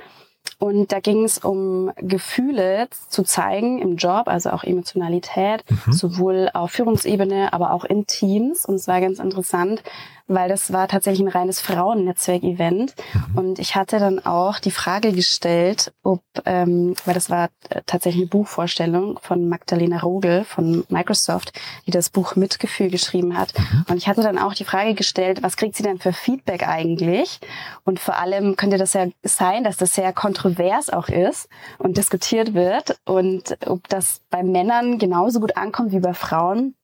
und 0.61 0.93
da 0.93 1.01
ging 1.01 1.25
es 1.25 1.39
um 1.39 1.91
Gefühle 1.97 2.89
zu 3.09 3.23
zeigen 3.23 3.81
im 3.81 3.97
Job, 3.97 4.29
also 4.29 4.51
auch 4.51 4.63
Emotionalität, 4.63 5.65
mhm. 5.71 5.93
sowohl 5.93 6.51
auf 6.53 6.73
Führungsebene, 6.73 7.55
aber 7.55 7.73
auch 7.73 7.87
in 7.87 8.07
Teams. 8.07 8.67
Und 8.67 8.75
es 8.75 8.87
war 8.87 9.01
ganz 9.01 9.21
interessant, 9.21 9.83
weil 10.31 10.49
das 10.49 10.73
war 10.73 10.87
tatsächlich 10.87 11.27
ein 11.27 11.33
reines 11.33 11.61
Frauennetzwerk-Event. 11.61 12.95
Mhm. 13.13 13.39
Und 13.39 13.59
ich 13.59 13.75
hatte 13.75 13.99
dann 13.99 14.25
auch 14.25 14.61
die 14.61 14.71
Frage 14.71 15.13
gestellt, 15.13 15.93
ob, 16.05 16.23
ähm, 16.47 16.95
weil 17.05 17.15
das 17.15 17.31
war 17.31 17.49
tatsächlich 17.87 18.23
eine 18.23 18.31
Buchvorstellung 18.31 19.19
von 19.23 19.49
Magdalena 19.49 19.99
Rogel 19.99 20.45
von 20.45 20.85
Microsoft, 20.89 21.53
die 21.87 21.91
das 21.91 22.11
Buch 22.11 22.37
Mitgefühl 22.37 22.91
geschrieben 22.91 23.37
hat. 23.37 23.53
Mhm. 23.59 23.87
Und 23.89 23.97
ich 23.97 24.07
hatte 24.07 24.23
dann 24.23 24.39
auch 24.39 24.55
die 24.55 24.65
Frage 24.65 24.95
gestellt, 24.95 25.43
was 25.43 25.57
kriegt 25.57 25.75
sie 25.75 25.83
denn 25.83 25.99
für 25.99 26.13
Feedback 26.13 26.67
eigentlich? 26.67 27.41
Und 27.85 27.99
vor 27.99 28.17
allem 28.17 28.55
könnte 28.55 28.79
das 28.79 28.93
ja 28.93 29.09
sein, 29.25 29.65
dass 29.65 29.79
das 29.79 29.95
sehr 29.95 30.13
kontrovers 30.13 30.91
auch 30.91 31.09
ist 31.09 31.49
und 31.79 31.97
diskutiert 31.97 32.55
wird 32.55 33.01
und 33.05 33.59
ob 33.67 33.89
das 33.89 34.21
bei 34.31 34.45
Männern 34.45 34.99
genauso 34.99 35.41
gut 35.41 35.57
ankommt 35.57 35.91
wie 35.91 36.01
bei 36.01 36.15
Frauen. 36.15 36.77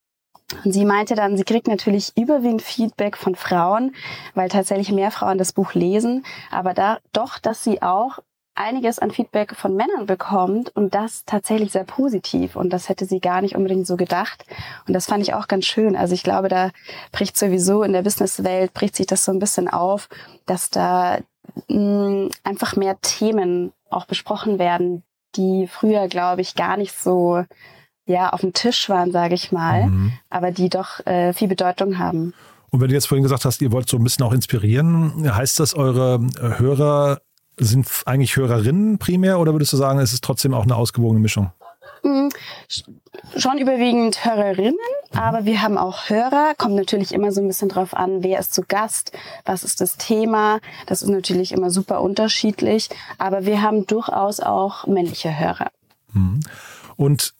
Und 0.64 0.72
sie 0.72 0.84
meinte 0.84 1.14
dann, 1.14 1.36
sie 1.36 1.44
kriegt 1.44 1.66
natürlich 1.66 2.16
überwiegend 2.16 2.62
Feedback 2.62 3.16
von 3.16 3.34
Frauen, 3.34 3.94
weil 4.34 4.48
tatsächlich 4.48 4.92
mehr 4.92 5.10
Frauen 5.10 5.38
das 5.38 5.52
Buch 5.52 5.74
lesen, 5.74 6.24
aber 6.50 6.72
da 6.72 6.98
doch, 7.12 7.38
dass 7.38 7.64
sie 7.64 7.82
auch 7.82 8.20
einiges 8.56 8.98
an 8.98 9.10
Feedback 9.10 9.54
von 9.54 9.76
Männern 9.76 10.06
bekommt 10.06 10.74
und 10.74 10.94
das 10.94 11.24
tatsächlich 11.26 11.72
sehr 11.72 11.84
positiv 11.84 12.56
und 12.56 12.70
das 12.70 12.88
hätte 12.88 13.04
sie 13.04 13.20
gar 13.20 13.42
nicht 13.42 13.54
unbedingt 13.54 13.86
so 13.86 13.96
gedacht 13.96 14.46
und 14.86 14.94
das 14.94 15.06
fand 15.06 15.22
ich 15.22 15.34
auch 15.34 15.46
ganz 15.46 15.66
schön. 15.66 15.94
Also 15.94 16.14
ich 16.14 16.22
glaube, 16.22 16.48
da 16.48 16.70
bricht 17.12 17.36
sowieso 17.36 17.82
in 17.82 17.92
der 17.92 18.02
Businesswelt 18.02 18.72
bricht 18.72 18.96
sich 18.96 19.06
das 19.06 19.24
so 19.24 19.32
ein 19.32 19.38
bisschen 19.38 19.68
auf, 19.68 20.08
dass 20.46 20.70
da 20.70 21.18
mh, 21.68 21.76
mm, 21.78 22.30
einfach 22.44 22.76
mehr 22.76 22.98
Themen 23.02 23.72
auch 23.90 24.06
besprochen 24.06 24.58
werden, 24.58 25.02
die 25.36 25.66
früher 25.66 26.08
glaube 26.08 26.40
ich 26.40 26.54
gar 26.54 26.76
nicht 26.76 26.98
so 26.98 27.44
ja 28.06 28.30
auf 28.30 28.40
dem 28.40 28.52
Tisch 28.52 28.88
waren, 28.88 29.12
sage 29.12 29.34
ich 29.34 29.52
mal, 29.52 29.86
mhm. 29.86 30.12
aber 30.30 30.50
die 30.50 30.68
doch 30.68 31.04
äh, 31.06 31.32
viel 31.32 31.48
Bedeutung 31.48 31.98
haben. 31.98 32.32
Und 32.70 32.80
wenn 32.80 32.88
du 32.88 32.94
jetzt 32.94 33.06
vorhin 33.06 33.22
gesagt 33.22 33.44
hast, 33.44 33.62
ihr 33.62 33.72
wollt 33.72 33.88
so 33.88 33.96
ein 33.96 34.04
bisschen 34.04 34.24
auch 34.24 34.32
inspirieren, 34.32 35.34
heißt 35.34 35.60
das, 35.60 35.74
eure 35.74 36.20
Hörer 36.58 37.20
sind 37.58 37.88
eigentlich 38.04 38.36
Hörerinnen 38.36 38.98
primär 38.98 39.40
oder 39.40 39.52
würdest 39.52 39.72
du 39.72 39.76
sagen, 39.76 39.98
es 39.98 40.12
ist 40.12 40.22
trotzdem 40.22 40.52
auch 40.54 40.64
eine 40.64 40.76
ausgewogene 40.76 41.20
Mischung? 41.20 41.50
Mhm. 42.02 42.28
Schon 43.36 43.58
überwiegend 43.58 44.24
Hörerinnen, 44.24 44.74
mhm. 44.74 45.18
aber 45.18 45.44
wir 45.44 45.62
haben 45.62 45.78
auch 45.78 46.08
Hörer. 46.08 46.54
Kommt 46.58 46.74
natürlich 46.74 47.12
immer 47.12 47.32
so 47.32 47.40
ein 47.40 47.48
bisschen 47.48 47.68
drauf 47.68 47.94
an, 47.94 48.22
wer 48.22 48.38
ist 48.38 48.52
zu 48.54 48.62
Gast, 48.62 49.12
was 49.44 49.64
ist 49.64 49.80
das 49.80 49.96
Thema. 49.96 50.60
Das 50.86 51.02
ist 51.02 51.08
natürlich 51.08 51.52
immer 51.52 51.70
super 51.70 52.02
unterschiedlich, 52.02 52.90
aber 53.18 53.46
wir 53.46 53.62
haben 53.62 53.86
durchaus 53.86 54.40
auch 54.40 54.86
männliche 54.86 55.38
Hörer. 55.38 55.68
Mhm. 56.12 56.40
Und 56.96 57.32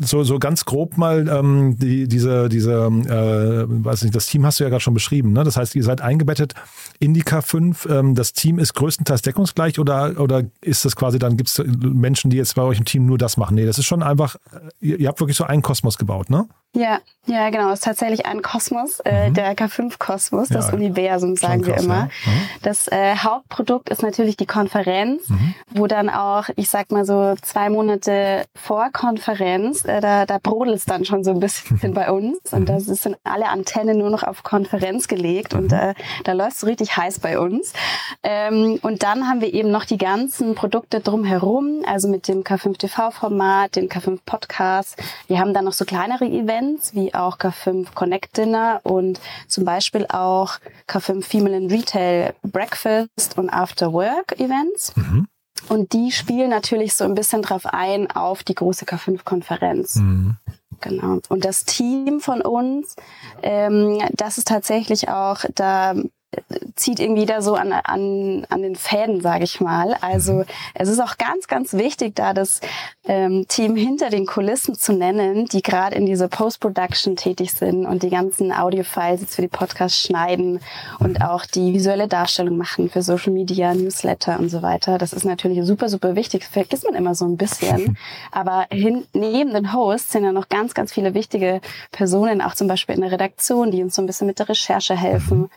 so, 0.00 0.24
so 0.24 0.38
ganz 0.38 0.64
grob 0.64 0.96
mal 0.96 1.28
ähm, 1.28 1.76
die, 1.78 2.08
diese, 2.08 2.48
diese 2.48 2.72
äh, 2.72 3.64
weiß 3.68 4.02
nicht, 4.02 4.14
das 4.14 4.26
Team 4.26 4.46
hast 4.46 4.58
du 4.58 4.64
ja 4.64 4.70
gerade 4.70 4.80
schon 4.80 4.94
beschrieben. 4.94 5.32
Ne? 5.32 5.44
Das 5.44 5.56
heißt, 5.56 5.74
ihr 5.76 5.84
seid 5.84 6.00
eingebettet 6.00 6.54
in 6.98 7.12
die 7.12 7.22
K5. 7.22 7.88
Ähm, 7.90 8.14
das 8.14 8.32
Team 8.32 8.58
ist 8.58 8.74
größtenteils 8.74 9.22
deckungsgleich 9.22 9.78
oder, 9.78 10.18
oder 10.18 10.44
ist 10.62 10.84
das 10.84 10.96
quasi, 10.96 11.18
dann 11.18 11.36
gibt 11.36 11.50
es 11.50 11.62
Menschen, 11.80 12.30
die 12.30 12.38
jetzt 12.38 12.54
bei 12.54 12.62
euch 12.62 12.78
im 12.78 12.86
Team 12.86 13.04
nur 13.06 13.18
das 13.18 13.36
machen? 13.36 13.54
Nee, 13.54 13.66
das 13.66 13.78
ist 13.78 13.86
schon 13.86 14.02
einfach, 14.02 14.36
ihr, 14.80 14.98
ihr 14.98 15.08
habt 15.08 15.20
wirklich 15.20 15.36
so 15.36 15.44
einen 15.44 15.62
Kosmos 15.62 15.98
gebaut, 15.98 16.30
ne? 16.30 16.48
Ja, 16.72 17.00
ja, 17.26 17.50
genau. 17.50 17.70
Es 17.70 17.80
ist 17.80 17.84
tatsächlich 17.84 18.26
ein 18.26 18.42
Kosmos, 18.42 19.00
äh, 19.00 19.28
mhm. 19.28 19.34
der 19.34 19.56
K5-Kosmos, 19.56 20.48
das 20.48 20.68
ja, 20.68 20.74
Universum, 20.74 21.34
sagen 21.34 21.66
wir 21.66 21.76
immer. 21.76 21.94
Ja. 21.94 22.04
Mhm. 22.04 22.40
Das 22.62 22.86
äh, 22.88 23.16
Hauptprodukt 23.16 23.88
ist 23.88 24.02
natürlich 24.02 24.36
die 24.36 24.46
Konferenz, 24.46 25.28
mhm. 25.28 25.54
wo 25.70 25.88
dann 25.88 26.08
auch, 26.08 26.48
ich 26.54 26.70
sag 26.70 26.92
mal 26.92 27.04
so 27.04 27.34
zwei 27.42 27.70
Monate 27.70 28.44
vor 28.54 28.90
Konferenz, 28.92 29.84
äh, 29.90 30.00
da, 30.00 30.26
da 30.26 30.38
brodelt 30.38 30.76
es 30.76 30.84
dann 30.84 31.04
schon 31.04 31.24
so 31.24 31.30
ein 31.30 31.40
bisschen 31.40 31.94
bei 31.94 32.10
uns. 32.10 32.38
Und 32.52 32.68
da 32.68 32.80
sind 32.80 33.16
alle 33.24 33.48
Antennen 33.48 33.98
nur 33.98 34.10
noch 34.10 34.22
auf 34.22 34.42
Konferenz 34.42 35.08
gelegt 35.08 35.54
und 35.54 35.72
äh, 35.72 35.94
da 36.24 36.32
läuft 36.32 36.56
es 36.56 36.66
richtig 36.66 36.96
heiß 36.96 37.20
bei 37.20 37.38
uns. 37.38 37.72
Ähm, 38.22 38.78
und 38.82 39.02
dann 39.02 39.28
haben 39.28 39.40
wir 39.40 39.52
eben 39.52 39.70
noch 39.70 39.84
die 39.84 39.98
ganzen 39.98 40.54
Produkte 40.54 41.00
drumherum, 41.00 41.82
also 41.86 42.08
mit 42.08 42.28
dem 42.28 42.42
K5-TV-Format, 42.42 43.76
dem 43.76 43.88
K5-Podcast. 43.88 44.96
Wir 45.26 45.38
haben 45.38 45.54
dann 45.54 45.64
noch 45.64 45.72
so 45.72 45.84
kleinere 45.84 46.26
Events 46.26 46.60
Events 46.60 46.94
wie 46.94 47.14
auch 47.14 47.38
K5 47.38 47.94
Connect 47.94 48.36
Dinner 48.36 48.80
und 48.82 49.20
zum 49.46 49.64
Beispiel 49.64 50.06
auch 50.08 50.58
K5 50.88 51.22
Female 51.22 51.56
in 51.56 51.70
Retail 51.70 52.34
Breakfast 52.42 53.36
und 53.36 53.50
After 53.50 53.92
Work 53.92 54.38
Events. 54.38 54.94
Mhm. 54.96 55.28
Und 55.68 55.92
die 55.92 56.10
spielen 56.12 56.50
natürlich 56.50 56.94
so 56.94 57.04
ein 57.04 57.14
bisschen 57.14 57.42
drauf 57.42 57.66
ein 57.66 58.10
auf 58.10 58.42
die 58.42 58.54
große 58.54 58.84
K5-Konferenz. 58.84 59.96
Mhm. 59.96 60.36
Genau. 60.80 61.18
Und 61.28 61.44
das 61.44 61.64
Team 61.64 62.20
von 62.20 62.40
uns, 62.40 62.96
ähm, 63.42 63.98
das 64.12 64.38
ist 64.38 64.48
tatsächlich 64.48 65.08
auch, 65.08 65.44
da 65.54 65.94
zieht 66.76 67.00
irgendwie 67.00 67.26
da 67.26 67.42
so 67.42 67.54
an, 67.54 67.72
an, 67.72 68.46
an 68.48 68.62
den 68.62 68.76
Fäden, 68.76 69.20
sage 69.20 69.44
ich 69.44 69.60
mal. 69.60 69.96
Also 70.00 70.34
mhm. 70.34 70.44
es 70.74 70.88
ist 70.88 71.00
auch 71.00 71.18
ganz, 71.18 71.48
ganz 71.48 71.72
wichtig, 71.74 72.14
da 72.14 72.32
das 72.32 72.60
ähm, 73.04 73.46
Team 73.48 73.76
hinter 73.76 74.10
den 74.10 74.26
Kulissen 74.26 74.74
zu 74.74 74.92
nennen, 74.92 75.46
die 75.46 75.62
gerade 75.62 75.96
in 75.96 76.06
dieser 76.06 76.28
Post-Production 76.28 77.16
tätig 77.16 77.52
sind 77.52 77.84
und 77.84 78.02
die 78.02 78.10
ganzen 78.10 78.52
Audio-Files 78.52 79.22
jetzt 79.22 79.34
für 79.34 79.42
die 79.42 79.48
Podcasts 79.48 80.00
schneiden 80.00 80.60
und 81.00 81.18
mhm. 81.18 81.22
auch 81.22 81.44
die 81.44 81.74
visuelle 81.74 82.08
Darstellung 82.08 82.56
machen 82.56 82.88
für 82.88 83.02
Social 83.02 83.32
Media, 83.32 83.74
Newsletter 83.74 84.38
und 84.38 84.48
so 84.48 84.62
weiter. 84.62 84.98
Das 84.98 85.12
ist 85.12 85.24
natürlich 85.24 85.64
super, 85.64 85.88
super 85.88 86.14
wichtig. 86.14 86.42
Das 86.42 86.50
vergisst 86.50 86.84
man 86.84 86.94
immer 86.94 87.14
so 87.14 87.24
ein 87.24 87.36
bisschen. 87.36 87.98
Aber 88.30 88.66
hin, 88.70 89.04
neben 89.12 89.52
den 89.52 89.72
Hosts 89.72 90.12
sind 90.12 90.24
ja 90.24 90.32
noch 90.32 90.48
ganz, 90.48 90.74
ganz 90.74 90.92
viele 90.92 91.14
wichtige 91.14 91.60
Personen, 91.90 92.40
auch 92.40 92.54
zum 92.54 92.68
Beispiel 92.68 92.94
in 92.94 93.00
der 93.02 93.12
Redaktion, 93.12 93.70
die 93.70 93.82
uns 93.82 93.96
so 93.96 94.02
ein 94.02 94.06
bisschen 94.06 94.26
mit 94.26 94.38
der 94.38 94.48
Recherche 94.48 94.96
helfen. 94.96 95.40
Mhm. 95.40 95.50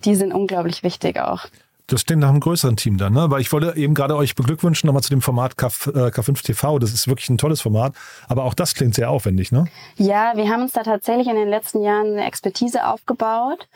Und 0.00 0.06
die 0.06 0.14
sind 0.14 0.32
unglaublich 0.32 0.82
wichtig 0.82 1.18
auch. 1.20 1.46
Das 1.88 2.06
klingt 2.06 2.20
nach 2.20 2.28
einem 2.28 2.40
größeren 2.40 2.76
Team 2.76 2.98
dann, 2.98 3.12
ne? 3.12 3.30
Weil 3.30 3.40
ich 3.40 3.52
wollte 3.52 3.76
eben 3.76 3.94
gerade 3.94 4.16
euch 4.16 4.36
beglückwünschen 4.36 4.86
nochmal 4.86 5.02
zu 5.02 5.10
dem 5.10 5.20
Format 5.20 5.56
K, 5.56 5.66
äh, 5.66 6.10
K5 6.10 6.42
TV. 6.42 6.78
Das 6.78 6.92
ist 6.92 7.08
wirklich 7.08 7.28
ein 7.28 7.36
tolles 7.36 7.60
Format. 7.60 7.94
Aber 8.28 8.44
auch 8.44 8.54
das 8.54 8.74
klingt 8.74 8.94
sehr 8.94 9.10
aufwendig, 9.10 9.50
ne? 9.50 9.64
Ja, 9.96 10.32
wir 10.36 10.48
haben 10.48 10.62
uns 10.62 10.72
da 10.72 10.84
tatsächlich 10.84 11.26
in 11.26 11.34
den 11.34 11.48
letzten 11.48 11.82
Jahren 11.82 12.12
eine 12.12 12.24
Expertise 12.24 12.86
aufgebaut 12.86 13.66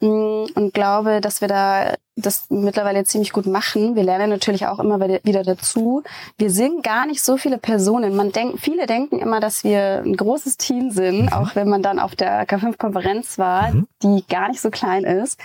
mm, 0.00 0.46
und 0.54 0.72
glaube, 0.72 1.20
dass 1.20 1.42
wir 1.42 1.48
da 1.48 1.94
das 2.16 2.46
mittlerweile 2.50 3.04
ziemlich 3.04 3.32
gut 3.32 3.46
machen. 3.46 3.94
Wir 3.94 4.02
lernen 4.02 4.30
natürlich 4.30 4.66
auch 4.66 4.78
immer 4.78 5.00
wieder 5.00 5.42
dazu. 5.42 6.02
Wir 6.38 6.50
sind 6.50 6.82
gar 6.82 7.06
nicht 7.06 7.22
so 7.22 7.36
viele 7.36 7.58
Personen. 7.58 8.16
Man 8.16 8.32
denkt, 8.32 8.60
viele 8.60 8.86
denken 8.86 9.18
immer, 9.18 9.40
dass 9.40 9.64
wir 9.64 10.02
ein 10.04 10.16
großes 10.16 10.56
Team 10.56 10.90
sind, 10.90 11.22
mhm. 11.22 11.32
auch 11.32 11.54
wenn 11.54 11.68
man 11.68 11.82
dann 11.82 11.98
auf 11.98 12.16
der 12.16 12.46
K5-Konferenz 12.46 13.38
war, 13.38 13.72
mhm. 13.72 13.86
die 14.02 14.24
gar 14.28 14.48
nicht 14.48 14.60
so 14.60 14.70
klein 14.70 15.04
ist. 15.04 15.40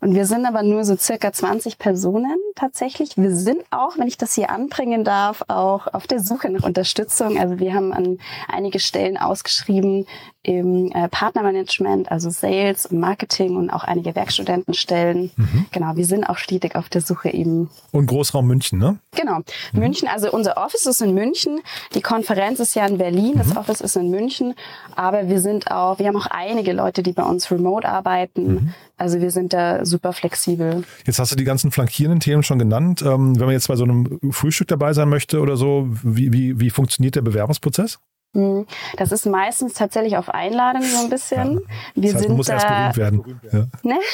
Und 0.00 0.14
wir 0.14 0.26
sind 0.26 0.46
aber 0.46 0.62
nur 0.62 0.84
so 0.84 0.96
circa 0.96 1.32
20 1.32 1.78
Personen 1.78 2.36
tatsächlich. 2.54 3.16
Wir 3.16 3.34
sind 3.34 3.62
auch, 3.70 3.98
wenn 3.98 4.08
ich 4.08 4.18
das 4.18 4.34
hier 4.34 4.50
anbringen 4.50 5.04
darf, 5.04 5.44
auch 5.48 5.86
auf 5.92 6.06
der 6.06 6.20
Suche 6.20 6.50
nach 6.50 6.64
Unterstützung. 6.64 7.38
Also 7.38 7.58
wir 7.58 7.74
haben 7.74 7.92
an 7.92 8.18
einige 8.48 8.80
Stellen 8.80 9.16
ausgeschrieben 9.16 10.06
im 10.42 10.90
äh, 10.92 11.08
Partnermanagement, 11.08 12.10
also 12.10 12.30
Sales 12.30 12.86
und 12.86 12.98
Marketing 13.00 13.56
und 13.56 13.70
auch 13.70 13.84
einige 13.84 14.14
Werkstudentenstellen. 14.14 15.30
Mhm. 15.36 15.66
Genau, 15.72 15.96
wir 15.96 16.06
sind 16.08 16.24
auch 16.24 16.38
stetig 16.38 16.74
auf 16.74 16.88
der 16.88 17.00
Suche 17.00 17.30
eben. 17.30 17.70
Und 17.92 18.06
Großraum 18.06 18.46
München, 18.46 18.78
ne? 18.78 18.98
Genau. 19.16 19.38
Mhm. 19.72 19.80
München, 19.80 20.08
also 20.08 20.32
unser 20.32 20.56
Office 20.56 20.86
ist 20.86 21.00
in 21.00 21.14
München. 21.14 21.60
Die 21.94 22.00
Konferenz 22.00 22.58
ist 22.58 22.74
ja 22.74 22.86
in 22.86 22.98
Berlin. 22.98 23.34
Das 23.36 23.48
mhm. 23.48 23.58
Office 23.58 23.80
ist 23.80 23.96
in 23.96 24.10
München. 24.10 24.54
Aber 24.96 25.28
wir 25.28 25.40
sind 25.40 25.70
auch, 25.70 25.98
wir 25.98 26.08
haben 26.08 26.16
auch 26.16 26.26
einige 26.26 26.72
Leute, 26.72 27.02
die 27.02 27.12
bei 27.12 27.22
uns 27.22 27.50
remote 27.50 27.88
arbeiten. 27.88 28.52
Mhm. 28.52 28.74
Also 28.96 29.20
wir 29.20 29.30
sind 29.30 29.52
da 29.52 29.84
super 29.86 30.12
flexibel. 30.12 30.84
Jetzt 31.06 31.20
hast 31.20 31.30
du 31.30 31.36
die 31.36 31.44
ganzen 31.44 31.70
flankierenden 31.70 32.20
Themen 32.20 32.42
schon 32.42 32.58
genannt. 32.58 33.02
Ähm, 33.02 33.38
wenn 33.38 33.46
man 33.46 33.52
jetzt 33.52 33.68
bei 33.68 33.76
so 33.76 33.84
einem 33.84 34.18
Frühstück 34.32 34.68
dabei 34.68 34.92
sein 34.92 35.08
möchte 35.08 35.40
oder 35.40 35.56
so, 35.56 35.86
wie, 36.02 36.32
wie, 36.32 36.58
wie 36.58 36.70
funktioniert 36.70 37.14
der 37.14 37.22
Bewerbungsprozess? 37.22 38.00
Hm, 38.34 38.66
Das 38.96 39.10
ist 39.10 39.24
meistens 39.24 39.72
tatsächlich 39.72 40.16
auf 40.18 40.28
Einladung 40.28 40.82
so 40.82 41.02
ein 41.04 41.08
bisschen. 41.08 41.60
Wir 41.94 42.12
Das 42.12 42.14
heißt, 42.14 42.18
sind 42.20 42.28
man 42.28 42.36
muss 42.36 42.48
erst 42.48 42.66
da, 42.66 42.90
berühmt 42.92 42.96
werden. 42.98 43.40
Ja. 43.52 43.66
Ne? 43.82 43.98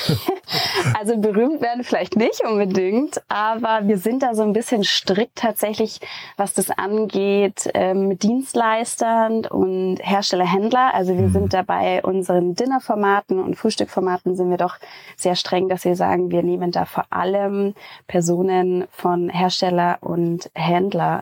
Also 0.98 1.16
berühmt 1.16 1.60
werden 1.62 1.82
vielleicht 1.82 2.16
nicht 2.16 2.42
unbedingt, 2.44 3.22
aber 3.28 3.80
wir 3.88 3.98
sind 3.98 4.22
da 4.22 4.34
so 4.34 4.42
ein 4.42 4.52
bisschen 4.52 4.84
strikt 4.84 5.36
tatsächlich, 5.36 6.00
was 6.36 6.52
das 6.52 6.70
angeht, 6.70 7.70
ähm, 7.74 8.08
mit 8.08 8.22
Dienstleistern 8.22 9.46
und 9.46 9.96
Hersteller-Händler. 10.00 10.94
Also 10.94 11.16
wir 11.16 11.30
sind 11.30 11.52
da 11.54 11.62
bei 11.62 12.02
unseren 12.02 12.54
Dinnerformaten 12.54 13.40
und 13.40 13.56
Frühstückformaten 13.56 14.36
sind 14.36 14.50
wir 14.50 14.58
doch 14.58 14.76
sehr 15.16 15.34
streng, 15.36 15.68
dass 15.68 15.84
wir 15.84 15.96
sagen, 15.96 16.30
wir 16.30 16.42
nehmen 16.42 16.70
da 16.70 16.84
vor 16.84 17.06
allem 17.10 17.74
Personen 18.06 18.84
von 18.90 19.28
Hersteller 19.28 19.98
und 20.00 20.50
Händler 20.54 21.20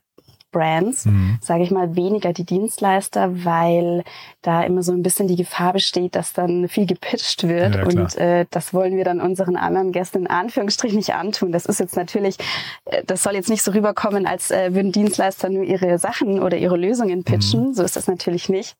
Brands, 0.53 1.07
Mhm. 1.07 1.39
sage 1.41 1.65
ich 1.65 1.71
mal, 1.71 1.97
weniger 1.97 2.33
die 2.33 2.45
Dienstleister, 2.45 3.45
weil 3.45 4.05
da 4.43 4.63
immer 4.63 4.83
so 4.83 4.93
ein 4.93 5.03
bisschen 5.03 5.27
die 5.27 5.37
Gefahr 5.37 5.73
besteht, 5.73 6.15
dass 6.15 6.33
dann 6.33 6.69
viel 6.69 6.87
gepitcht 6.87 7.49
wird 7.49 7.75
Ja, 7.75 7.85
und 7.85 8.17
äh, 8.17 8.47
das 8.51 8.73
wollen 8.73 8.97
wir 8.97 9.05
dann 9.05 9.21
unseren 9.21 9.57
anderen 9.57 9.91
Gästen 9.91 10.19
in 10.19 10.27
Anführungsstrichen 10.29 10.97
nicht 10.97 11.15
antun. 11.15 11.51
Das 11.51 11.67
ist 11.67 11.81
jetzt 11.81 11.97
natürlich, 11.97 12.37
äh, 12.85 13.03
das 13.05 13.23
soll 13.23 13.35
jetzt 13.35 13.51
nicht 13.51 13.63
so 13.63 13.73
rüberkommen, 13.73 14.27
als 14.27 14.51
äh, 14.51 14.75
würden 14.75 14.93
Dienstleister 14.93 15.49
nur 15.49 15.65
ihre 15.65 15.99
Sachen 15.99 16.41
oder 16.41 16.57
ihre 16.57 16.77
Lösungen 16.77 17.25
pitchen. 17.25 17.69
Mhm. 17.69 17.75
So 17.75 17.83
ist 17.83 17.97
das 17.97 18.07
natürlich 18.07 18.49
nicht. 18.49 18.77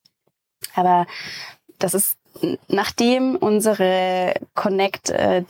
Aber 0.75 1.07
das 1.79 1.95
ist 1.95 2.17
nachdem 2.69 3.37
unsere 3.37 4.35
Connect 4.55 5.11
äh, 5.11 5.43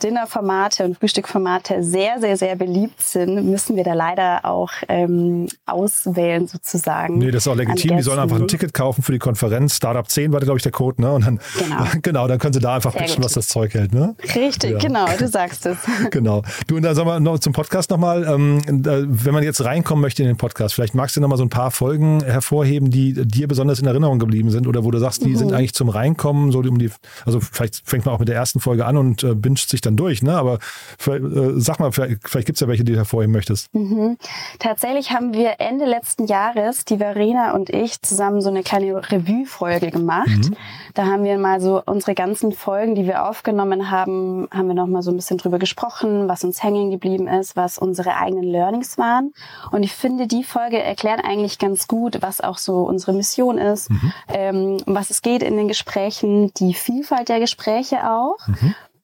und 0.83 0.97
Frühstückformate 0.97 1.83
sehr 1.83 2.19
sehr 2.19 2.37
sehr 2.37 2.55
beliebt 2.55 3.01
sind, 3.01 3.45
müssen 3.49 3.75
wir 3.75 3.83
da 3.83 3.93
leider 3.93 4.45
auch 4.45 4.71
ähm, 4.89 5.47
auswählen 5.65 6.47
sozusagen. 6.47 7.17
Nee, 7.17 7.31
das 7.31 7.43
ist 7.43 7.47
auch 7.47 7.55
legitim. 7.55 7.97
Die 7.97 8.03
sollen 8.03 8.19
einfach 8.19 8.39
ein 8.39 8.47
Ticket 8.47 8.73
kaufen 8.73 9.01
für 9.03 9.11
die 9.11 9.19
Konferenz. 9.19 9.75
Startup 9.75 10.07
10 10.07 10.31
war, 10.33 10.39
glaube 10.39 10.57
ich, 10.57 10.63
der 10.63 10.71
Code, 10.71 11.01
ne? 11.01 11.13
Und 11.13 11.25
dann, 11.25 11.39
Genau. 11.57 11.83
genau, 12.01 12.27
dann 12.27 12.39
können 12.39 12.53
sie 12.53 12.59
da 12.59 12.75
einfach 12.75 12.91
Sehr 12.91 13.01
pitchen, 13.01 13.17
gut. 13.17 13.25
was 13.25 13.33
das 13.33 13.47
Zeug 13.47 13.73
hält, 13.73 13.93
ne? 13.93 14.15
Richtig, 14.35 14.71
Ja. 14.71 14.77
genau, 14.77 15.05
du 15.17 15.27
sagst 15.27 15.65
es. 15.65 15.77
Genau. 16.11 16.43
Du, 16.67 16.75
und 16.75 16.83
dann 16.83 16.95
sagen 16.95 17.07
wir 17.07 17.19
noch 17.19 17.39
zum 17.39 17.53
Podcast 17.53 17.89
nochmal, 17.89 18.23
ähm, 18.25 18.59
äh, 18.67 19.03
wenn 19.07 19.33
man 19.33 19.43
jetzt 19.43 19.63
reinkommen 19.63 20.01
möchte 20.01 20.21
in 20.23 20.27
den 20.27 20.37
Podcast, 20.37 20.75
vielleicht 20.75 20.95
magst 20.95 21.15
du 21.15 21.21
nochmal 21.21 21.37
so 21.37 21.43
ein 21.43 21.49
paar 21.49 21.71
Folgen 21.71 22.23
hervorheben, 22.23 22.89
die 22.91 23.13
dir 23.25 23.47
besonders 23.47 23.79
in 23.79 23.87
Erinnerung 23.87 24.19
geblieben 24.19 24.49
sind 24.51 24.67
oder 24.67 24.83
wo 24.83 24.91
du 24.91 24.99
sagst, 24.99 25.23
die 25.23 25.29
Mhm. 25.29 25.37
sind 25.37 25.53
eigentlich 25.53 25.73
zum 25.73 25.89
Reinkommen, 25.89 26.51
so 26.51 26.61
um 26.73 26.79
die, 26.79 26.91
also 27.25 27.39
vielleicht 27.39 27.87
fängt 27.87 28.05
man 28.05 28.15
auch 28.15 28.19
mit 28.19 28.27
der 28.27 28.35
ersten 28.35 28.59
Folge 28.59 28.85
an 28.85 28.97
und 28.97 29.23
äh, 29.23 29.35
binscht 29.35 29.69
sich 29.69 29.81
dann 29.81 29.95
durch, 29.95 30.23
ne? 30.23 30.35
Aber 30.35 30.59
äh, 31.07 31.19
sag 31.55 31.79
mal, 31.79 31.91
vielleicht, 31.91 32.27
vielleicht 32.27 32.47
gibt 32.47 32.57
es 32.57 32.61
ja 32.61 32.67
welche, 32.67 32.83
die 32.83 32.93
du 32.93 32.97
hervorheben 32.97 33.33
möchtest. 33.33 33.73
Mhm. 33.73 34.17
Tatsächlich 34.59 35.11
haben 35.11 35.33
wir 35.33 35.59
Ende 35.59 35.85
letzten 35.85 36.25
Jahres, 36.25 36.85
die 36.85 36.97
Verena 36.97 37.53
und 37.53 37.69
ich, 37.69 38.01
zusammen 38.01 38.41
so 38.41 38.49
eine 38.49 38.63
kleine 38.63 38.95
Revue-Folge 39.11 39.91
gemacht. 39.91 40.27
Mhm. 40.27 40.55
Da 40.93 41.05
haben 41.05 41.23
wir 41.23 41.37
mal 41.37 41.61
so 41.61 41.81
unsere 41.85 42.13
ganzen 42.13 42.51
Folgen, 42.51 42.95
die 42.95 43.05
wir 43.05 43.27
aufgenommen 43.27 43.89
haben, 43.89 44.47
haben 44.51 44.67
wir 44.67 44.75
noch 44.75 44.87
mal 44.87 45.01
so 45.01 45.11
ein 45.11 45.15
bisschen 45.15 45.37
drüber 45.37 45.59
gesprochen, 45.59 46.27
was 46.27 46.43
uns 46.43 46.63
hängen 46.63 46.91
geblieben 46.91 47.27
ist, 47.27 47.55
was 47.55 47.77
unsere 47.77 48.15
eigenen 48.15 48.43
Learnings 48.43 48.97
waren. 48.97 49.33
Und 49.71 49.83
ich 49.83 49.93
finde, 49.93 50.27
die 50.27 50.43
Folge 50.43 50.81
erklärt 50.81 51.23
eigentlich 51.23 51.59
ganz 51.59 51.87
gut, 51.87 52.21
was 52.21 52.41
auch 52.41 52.57
so 52.57 52.83
unsere 52.83 53.13
Mission 53.13 53.57
ist, 53.57 53.89
ähm, 54.27 54.77
um 54.85 54.95
was 54.95 55.09
es 55.09 55.21
geht 55.21 55.43
in 55.43 55.57
den 55.57 55.67
Gesprächen, 55.67 56.53
die 56.55 56.62
Vielfalt 56.73 57.27
der 57.27 57.39
Gespräche 57.41 58.09
auch. 58.09 58.37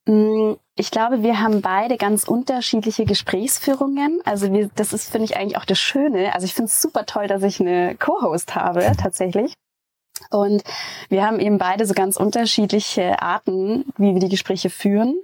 Mm, 0.05 0.53
Ich 0.75 0.91
glaube, 0.91 1.23
wir 1.23 1.41
haben 1.41 1.61
beide 1.61 1.97
ganz 1.97 2.23
unterschiedliche 2.23 3.03
Gesprächsführungen. 3.03 4.21
Also 4.23 4.53
wir, 4.53 4.69
das 4.75 4.93
ist, 4.93 5.09
finde 5.11 5.25
ich, 5.25 5.35
eigentlich 5.35 5.57
auch 5.57 5.65
das 5.65 5.77
Schöne. 5.79 6.33
Also 6.33 6.45
ich 6.45 6.53
finde 6.53 6.69
es 6.69 6.81
super 6.81 7.05
toll, 7.05 7.27
dass 7.27 7.43
ich 7.43 7.59
eine 7.59 7.95
Co-Host 7.95 8.55
habe, 8.55 8.89
tatsächlich. 8.97 9.53
Und 10.31 10.63
wir 11.09 11.25
haben 11.25 11.39
eben 11.39 11.57
beide 11.57 11.85
so 11.85 11.93
ganz 11.93 12.15
unterschiedliche 12.17 13.21
Arten, 13.21 13.85
wie 13.97 14.13
wir 14.13 14.19
die 14.21 14.29
Gespräche 14.29 14.69
führen. 14.69 15.15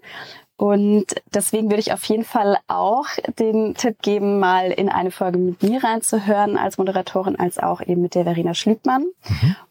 Und 0.58 1.08
deswegen 1.34 1.70
würde 1.70 1.82
ich 1.82 1.92
auf 1.92 2.04
jeden 2.06 2.24
Fall 2.24 2.58
auch 2.68 3.08
den 3.40 3.76
Tipp 3.76 4.02
geben, 4.02 4.40
mal 4.40 4.72
in 4.72 4.88
eine 4.88 5.12
Folge 5.12 5.38
mit 5.38 5.62
mir 5.62 5.84
reinzuhören 5.84 6.58
als 6.58 6.78
Moderatorin, 6.78 7.36
als 7.36 7.60
auch 7.60 7.82
eben 7.82 8.02
mit 8.02 8.16
der 8.16 8.24
Verena 8.24 8.54
Schlübmann. 8.54 9.06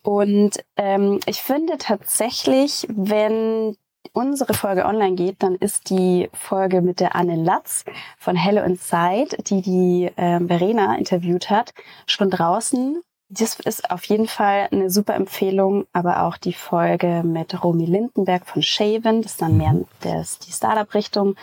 Und 0.02 0.62
ähm, 0.76 1.20
ich 1.26 1.42
finde 1.42 1.78
tatsächlich, 1.78 2.86
wenn 2.90 3.76
unsere 4.12 4.54
Folge 4.54 4.84
online 4.84 5.16
geht, 5.16 5.42
dann 5.42 5.56
ist 5.56 5.88
die 5.88 6.28
Folge 6.32 6.82
mit 6.82 7.00
der 7.00 7.16
Anne 7.16 7.36
Latz 7.36 7.84
von 8.18 8.36
Hello 8.36 8.62
Inside, 8.62 9.42
die 9.44 9.62
die 9.62 10.10
ähm, 10.16 10.48
Verena 10.48 10.96
interviewt 10.96 11.50
hat, 11.50 11.72
schon 12.06 12.30
draußen. 12.30 13.02
Das 13.30 13.58
ist 13.60 13.90
auf 13.90 14.04
jeden 14.04 14.28
Fall 14.28 14.68
eine 14.70 14.90
super 14.90 15.14
Empfehlung, 15.14 15.86
aber 15.92 16.22
auch 16.24 16.36
die 16.36 16.52
Folge 16.52 17.22
mit 17.24 17.64
Romy 17.64 17.86
Lindenberg 17.86 18.46
von 18.46 18.62
Shaven, 18.62 19.22
das 19.22 19.32
ist 19.32 19.42
dann 19.42 19.56
mehr 19.56 19.74
das, 20.02 20.38
die 20.40 20.52
Startup-Richtung, 20.52 21.34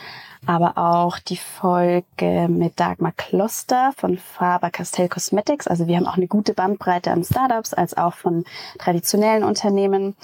aber 0.46 0.78
auch 0.78 1.17
die 1.17 1.38
Folge 1.38 2.48
mit 2.48 2.80
Dagmar 2.80 3.13
Kloster 3.17 3.94
von 3.98 4.17
Faber 4.17 4.70
Castell 4.70 5.10
Cosmetics. 5.10 5.67
Also 5.67 5.88
wir 5.88 5.98
haben 5.98 6.08
auch 6.08 6.17
eine 6.17 6.28
gute 6.28 6.54
Bandbreite 6.54 7.12
an 7.12 7.24
Startups 7.24 7.74
als 7.74 7.98
auch 7.98 8.13
von 8.13 8.46
traditionellen 8.78 9.44
Unternehmen. 9.44 10.15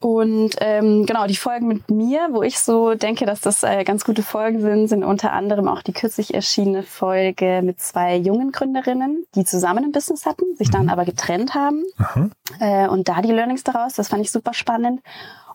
Und 0.00 0.50
ähm, 0.60 1.06
genau, 1.06 1.26
die 1.26 1.36
Folgen 1.36 1.66
mit 1.66 1.90
mir, 1.90 2.28
wo 2.30 2.42
ich 2.42 2.60
so 2.60 2.94
denke, 2.94 3.26
dass 3.26 3.40
das 3.40 3.64
äh, 3.64 3.82
ganz 3.82 4.04
gute 4.04 4.22
Folgen 4.22 4.60
sind, 4.60 4.88
sind 4.88 5.02
unter 5.02 5.32
anderem 5.32 5.66
auch 5.66 5.82
die 5.82 5.92
kürzlich 5.92 6.34
erschienene 6.34 6.84
Folge 6.84 7.62
mit 7.64 7.80
zwei 7.80 8.16
jungen 8.16 8.52
Gründerinnen, 8.52 9.24
die 9.34 9.44
zusammen 9.44 9.84
ein 9.84 9.92
Business 9.92 10.24
hatten, 10.24 10.56
sich 10.56 10.70
dann 10.70 10.88
aber 10.88 11.04
getrennt 11.04 11.54
haben. 11.54 11.84
Äh, 12.60 12.88
und 12.88 13.08
da 13.08 13.22
die 13.22 13.32
Learnings 13.32 13.64
daraus, 13.64 13.94
das 13.94 14.08
fand 14.08 14.22
ich 14.22 14.30
super 14.30 14.54
spannend. 14.54 15.00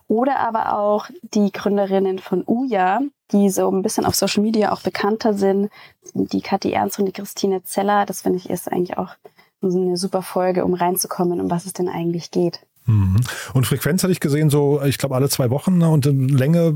Oder 0.06 0.38
aber 0.40 0.78
auch 0.78 1.08
die 1.22 1.50
Gründerinnen 1.50 2.18
von 2.18 2.44
Uja, 2.46 3.00
die 3.32 3.48
so 3.48 3.70
ein 3.70 3.80
bisschen 3.80 4.04
auf 4.04 4.14
Social 4.14 4.42
Media 4.42 4.72
auch 4.72 4.82
bekannter 4.82 5.32
sind. 5.32 5.70
Die 6.12 6.42
Kathi 6.42 6.72
Ernst 6.72 6.98
und 6.98 7.06
die 7.06 7.12
Christine 7.12 7.62
Zeller. 7.62 8.04
Das 8.04 8.20
finde 8.22 8.38
ich 8.38 8.50
ist 8.50 8.70
eigentlich 8.70 8.98
auch 8.98 9.14
so 9.62 9.80
eine 9.80 9.96
super 9.96 10.20
Folge, 10.20 10.66
um 10.66 10.74
reinzukommen, 10.74 11.40
um 11.40 11.50
was 11.50 11.64
es 11.64 11.72
denn 11.72 11.88
eigentlich 11.88 12.30
geht. 12.30 12.60
Mhm. 12.86 13.20
Und 13.54 13.66
Frequenz 13.66 14.02
hatte 14.02 14.12
ich 14.12 14.20
gesehen, 14.20 14.50
so, 14.50 14.82
ich 14.82 14.98
glaube, 14.98 15.14
alle 15.14 15.28
zwei 15.28 15.50
Wochen 15.50 15.78
ne? 15.78 15.88
und 15.88 16.04
Länge 16.06 16.74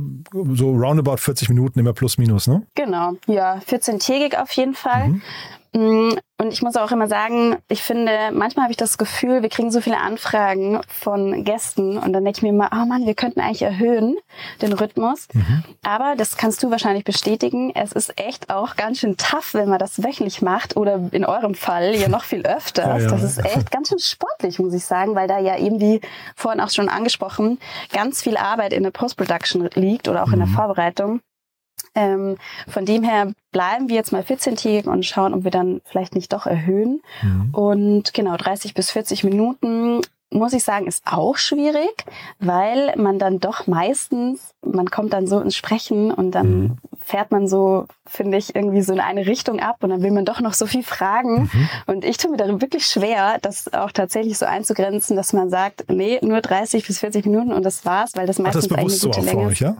so 0.54 0.70
roundabout 0.72 1.18
40 1.18 1.48
Minuten, 1.50 1.78
immer 1.78 1.92
plus 1.92 2.18
minus, 2.18 2.46
ne? 2.46 2.66
Genau, 2.74 3.14
ja, 3.26 3.60
14-tägig 3.68 4.40
auf 4.40 4.52
jeden 4.52 4.74
Fall. 4.74 5.20
Mm, 5.74 6.12
Und 6.48 6.54
ich 6.54 6.62
muss 6.62 6.76
auch 6.76 6.90
immer 6.92 7.08
sagen, 7.08 7.56
ich 7.68 7.82
finde, 7.82 8.30
manchmal 8.32 8.62
habe 8.62 8.70
ich 8.70 8.78
das 8.78 8.96
Gefühl, 8.96 9.42
wir 9.42 9.50
kriegen 9.50 9.70
so 9.70 9.82
viele 9.82 9.98
Anfragen 9.98 10.80
von 10.88 11.44
Gästen 11.44 11.98
und 11.98 12.14
dann 12.14 12.24
denke 12.24 12.38
ich 12.38 12.42
mir 12.42 12.48
immer, 12.48 12.70
oh 12.72 12.87
Mann, 12.87 13.04
wir 13.04 13.12
könnten 13.12 13.40
eigentlich 13.40 13.61
erhöhen 13.61 14.16
den 14.62 14.72
Rhythmus. 14.72 15.28
Aber 15.82 16.14
das 16.16 16.38
kannst 16.38 16.62
du 16.62 16.70
wahrscheinlich 16.70 17.04
bestätigen. 17.04 17.70
Es 17.74 17.92
ist 17.92 18.18
echt 18.18 18.48
auch 18.48 18.76
ganz 18.76 19.00
schön 19.00 19.18
tough, 19.18 19.52
wenn 19.52 19.68
man 19.68 19.78
das 19.78 20.02
wöchentlich 20.02 20.40
macht 20.40 20.74
oder 20.74 21.11
in 21.12 21.26
eurem 21.26 21.54
Fall 21.54 21.94
ja 21.94 22.08
noch 22.08 22.24
viel 22.24 22.46
öfters. 22.46 22.88
Ja, 22.88 22.98
ja. 22.98 23.11
Das 23.11 23.22
ist 23.22 23.44
echt 23.44 23.70
ganz 23.70 23.90
schön 23.90 23.98
sportlich, 23.98 24.58
muss 24.58 24.72
ich 24.72 24.87
sagen, 24.87 25.14
weil 25.14 25.28
da 25.28 25.38
ja 25.38 25.58
eben, 25.58 25.80
wie 25.80 26.00
vorhin 26.34 26.62
auch 26.62 26.70
schon 26.70 26.88
angesprochen, 26.88 27.58
ganz 27.92 28.22
viel 28.22 28.38
Arbeit 28.38 28.72
in 28.72 28.84
der 28.84 28.90
Post-Production 28.90 29.68
liegt 29.74 30.08
oder 30.08 30.22
auch 30.22 30.32
in 30.32 30.38
der 30.38 30.48
Vorbereitung. 30.48 31.20
Ähm, 31.94 32.37
von 32.68 32.85
dem 32.85 33.03
her 33.03 33.33
bleiben 33.53 33.88
wir 33.88 33.96
jetzt 33.96 34.12
mal 34.12 34.22
14-tägig 34.22 34.87
und 34.87 35.05
schauen, 35.07 35.35
ob 35.35 35.44
wir 35.44 35.51
dann 35.51 35.81
vielleicht 35.85 36.14
nicht 36.14 36.33
doch 36.33 36.46
erhöhen. 36.46 37.01
Und 37.53 38.14
genau, 38.14 38.37
30 38.37 38.74
bis 38.74 38.90
40 38.90 39.24
Minuten, 39.24 40.01
muss 40.31 40.53
ich 40.53 40.62
sagen, 40.62 40.87
ist 40.87 41.03
auch 41.07 41.38
schwierig, 41.38 42.05
weil 42.38 42.94
man 42.96 43.18
dann 43.18 43.40
doch 43.40 43.66
meistens, 43.66 44.55
man 44.62 44.90
kommt 44.90 45.14
dann 45.14 45.27
so 45.27 45.40
ins 45.40 45.57
Sprechen 45.57 46.12
und 46.12 46.33
dann 46.33 46.79
fährt 47.01 47.31
man 47.31 47.48
so, 47.48 47.87
finde 48.05 48.37
ich, 48.37 48.55
irgendwie 48.55 48.83
so 48.83 48.92
in 48.92 49.01
eine 49.01 49.27
Richtung 49.27 49.61
ab 49.61 49.77
und 49.81 49.88
dann 49.88 50.03
will 50.03 50.11
man 50.11 50.27
doch 50.27 50.40
noch 50.40 50.53
so 50.53 50.66
viel 50.66 50.83
fragen. 50.83 51.51
Und 51.87 52.05
ich 52.05 52.18
tue 52.18 52.31
mir 52.31 52.37
darin 52.37 52.61
wirklich 52.61 52.87
schwer, 52.87 53.38
das 53.40 53.72
auch 53.72 53.92
tatsächlich 53.92 54.37
so 54.37 54.44
einzugrenzen, 54.44 55.16
dass 55.16 55.33
man 55.33 55.48
sagt, 55.48 55.87
nee, 55.88 56.18
nur 56.20 56.42
30 56.42 56.87
bis 56.87 56.98
40 56.98 57.24
Minuten 57.24 57.53
und 57.53 57.64
das 57.64 57.87
war's, 57.87 58.11
weil 58.14 58.27
das 58.27 58.38
Ach, 58.38 58.53
das 58.53 58.68
meistens 58.68 58.79
eigentlich 58.79 59.01
so 59.01 59.11
eine 59.11 59.16
auch 59.16 59.20
gute 59.20 59.31
für 59.31 59.37
Länge 59.37 59.46
euch, 59.48 59.53
ist. 59.55 59.61
ja? 59.61 59.77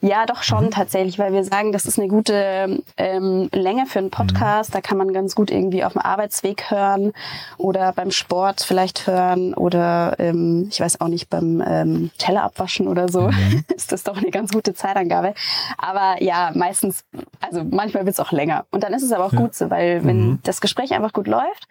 Ja, 0.00 0.26
doch 0.26 0.42
schon 0.42 0.70
tatsächlich, 0.70 1.18
weil 1.18 1.32
wir 1.32 1.44
sagen, 1.44 1.72
das 1.72 1.86
ist 1.86 1.98
eine 1.98 2.08
gute 2.08 2.82
ähm, 2.96 3.48
Länge 3.52 3.86
für 3.86 3.98
einen 3.98 4.10
Podcast. 4.10 4.74
Da 4.74 4.80
kann 4.80 4.98
man 4.98 5.12
ganz 5.12 5.34
gut 5.34 5.50
irgendwie 5.50 5.84
auf 5.84 5.92
dem 5.92 6.02
Arbeitsweg 6.02 6.70
hören 6.70 7.12
oder 7.56 7.92
beim 7.92 8.10
Sport 8.10 8.62
vielleicht 8.62 9.06
hören 9.06 9.54
oder 9.54 10.16
ähm, 10.18 10.68
ich 10.70 10.80
weiß 10.80 11.00
auch 11.00 11.08
nicht, 11.08 11.30
beim 11.30 11.62
ähm, 11.66 12.10
Teller 12.18 12.42
abwaschen 12.42 12.88
oder 12.88 13.08
so. 13.08 13.30
ist 13.74 13.92
das 13.92 14.02
doch 14.02 14.16
eine 14.16 14.30
ganz 14.30 14.52
gute 14.52 14.74
Zeitangabe. 14.74 15.34
Aber 15.78 16.22
ja, 16.22 16.52
meistens, 16.54 17.04
also 17.40 17.64
manchmal 17.64 18.04
wird 18.04 18.14
es 18.14 18.20
auch 18.20 18.32
länger. 18.32 18.66
Und 18.70 18.84
dann 18.84 18.92
ist 18.92 19.02
es 19.02 19.12
aber 19.12 19.24
auch 19.24 19.32
gut 19.32 19.54
so, 19.54 19.70
weil 19.70 20.04
wenn 20.04 20.38
das 20.42 20.60
Gespräch 20.60 20.92
einfach 20.92 21.12
gut 21.12 21.26
läuft 21.26 21.68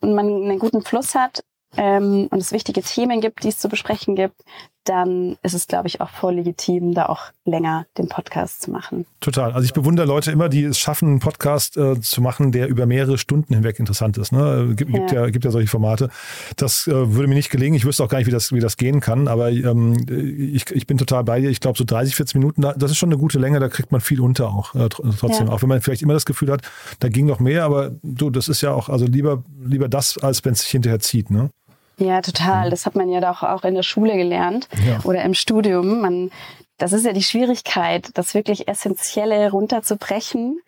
und 0.00 0.14
man 0.14 0.26
einen 0.26 0.58
guten 0.58 0.82
Fluss 0.82 1.14
hat, 1.14 1.42
ähm, 1.76 2.28
und 2.30 2.38
es 2.38 2.52
wichtige 2.52 2.82
Themen 2.82 3.20
gibt, 3.20 3.42
die 3.42 3.48
es 3.48 3.58
zu 3.58 3.68
besprechen 3.68 4.16
gibt, 4.16 4.42
dann 4.88 5.36
ist 5.42 5.54
es, 5.54 5.66
glaube 5.66 5.88
ich, 5.88 6.00
auch 6.00 6.10
voll 6.10 6.34
legitim, 6.34 6.94
da 6.94 7.06
auch 7.06 7.24
länger 7.44 7.86
den 7.98 8.08
Podcast 8.08 8.62
zu 8.62 8.70
machen. 8.70 9.06
Total. 9.20 9.52
Also 9.52 9.64
ich 9.64 9.72
bewundere 9.72 10.06
Leute 10.06 10.30
immer, 10.30 10.48
die 10.48 10.64
es 10.64 10.78
schaffen, 10.78 11.08
einen 11.08 11.20
Podcast 11.20 11.76
äh, 11.76 12.00
zu 12.00 12.20
machen, 12.20 12.52
der 12.52 12.68
über 12.68 12.86
mehrere 12.86 13.18
Stunden 13.18 13.54
hinweg 13.54 13.78
interessant 13.78 14.18
ist. 14.18 14.32
Ne? 14.32 14.74
Gibt, 14.76 14.90
ja. 14.92 14.98
Gibt, 14.98 15.12
ja, 15.12 15.26
gibt 15.30 15.44
ja 15.44 15.50
solche 15.50 15.68
Formate. 15.68 16.08
Das 16.56 16.86
äh, 16.86 17.14
würde 17.14 17.28
mir 17.28 17.34
nicht 17.34 17.50
gelingen. 17.50 17.76
Ich 17.76 17.84
wüsste 17.84 18.04
auch 18.04 18.08
gar 18.08 18.18
nicht, 18.18 18.26
wie 18.26 18.32
das, 18.32 18.52
wie 18.52 18.60
das 18.60 18.76
gehen 18.76 19.00
kann. 19.00 19.28
Aber 19.28 19.50
ähm, 19.50 20.06
ich, 20.08 20.70
ich 20.70 20.86
bin 20.86 20.98
total 20.98 21.24
bei 21.24 21.40
dir. 21.40 21.50
Ich 21.50 21.60
glaube, 21.60 21.78
so 21.78 21.84
30, 21.84 22.14
40 22.14 22.34
Minuten, 22.36 22.62
das 22.62 22.90
ist 22.90 22.96
schon 22.96 23.10
eine 23.10 23.18
gute 23.18 23.38
Länge. 23.38 23.60
Da 23.60 23.68
kriegt 23.68 23.92
man 23.92 24.00
viel 24.00 24.20
unter 24.20 24.48
auch 24.48 24.74
äh, 24.74 24.88
trotzdem. 24.88 25.48
Ja. 25.48 25.52
Auch 25.52 25.62
wenn 25.62 25.68
man 25.68 25.80
vielleicht 25.80 26.02
immer 26.02 26.14
das 26.14 26.26
Gefühl 26.26 26.50
hat, 26.50 26.62
da 27.00 27.08
ging 27.08 27.26
noch 27.26 27.40
mehr. 27.40 27.64
Aber 27.64 27.92
du, 28.02 28.30
das 28.30 28.48
ist 28.48 28.60
ja 28.60 28.72
auch, 28.72 28.88
also 28.88 29.06
lieber, 29.06 29.42
lieber 29.64 29.88
das, 29.88 30.18
als 30.18 30.44
wenn 30.44 30.52
es 30.52 30.60
sich 30.60 30.70
hinterher 30.70 31.00
zieht. 31.00 31.30
Ne? 31.30 31.50
Ja, 31.98 32.20
total. 32.20 32.70
Das 32.70 32.84
hat 32.84 32.94
man 32.94 33.08
ja 33.08 33.20
doch 33.20 33.42
auch 33.42 33.64
in 33.64 33.74
der 33.74 33.82
Schule 33.82 34.16
gelernt 34.16 34.68
ja. 34.86 35.00
oder 35.04 35.22
im 35.22 35.34
Studium. 35.34 36.00
Man, 36.00 36.30
das 36.76 36.92
ist 36.92 37.06
ja 37.06 37.12
die 37.12 37.22
Schwierigkeit, 37.22 38.10
das 38.14 38.34
wirklich 38.34 38.68
Essentielle 38.68 39.50
runterzubrechen 39.50 40.60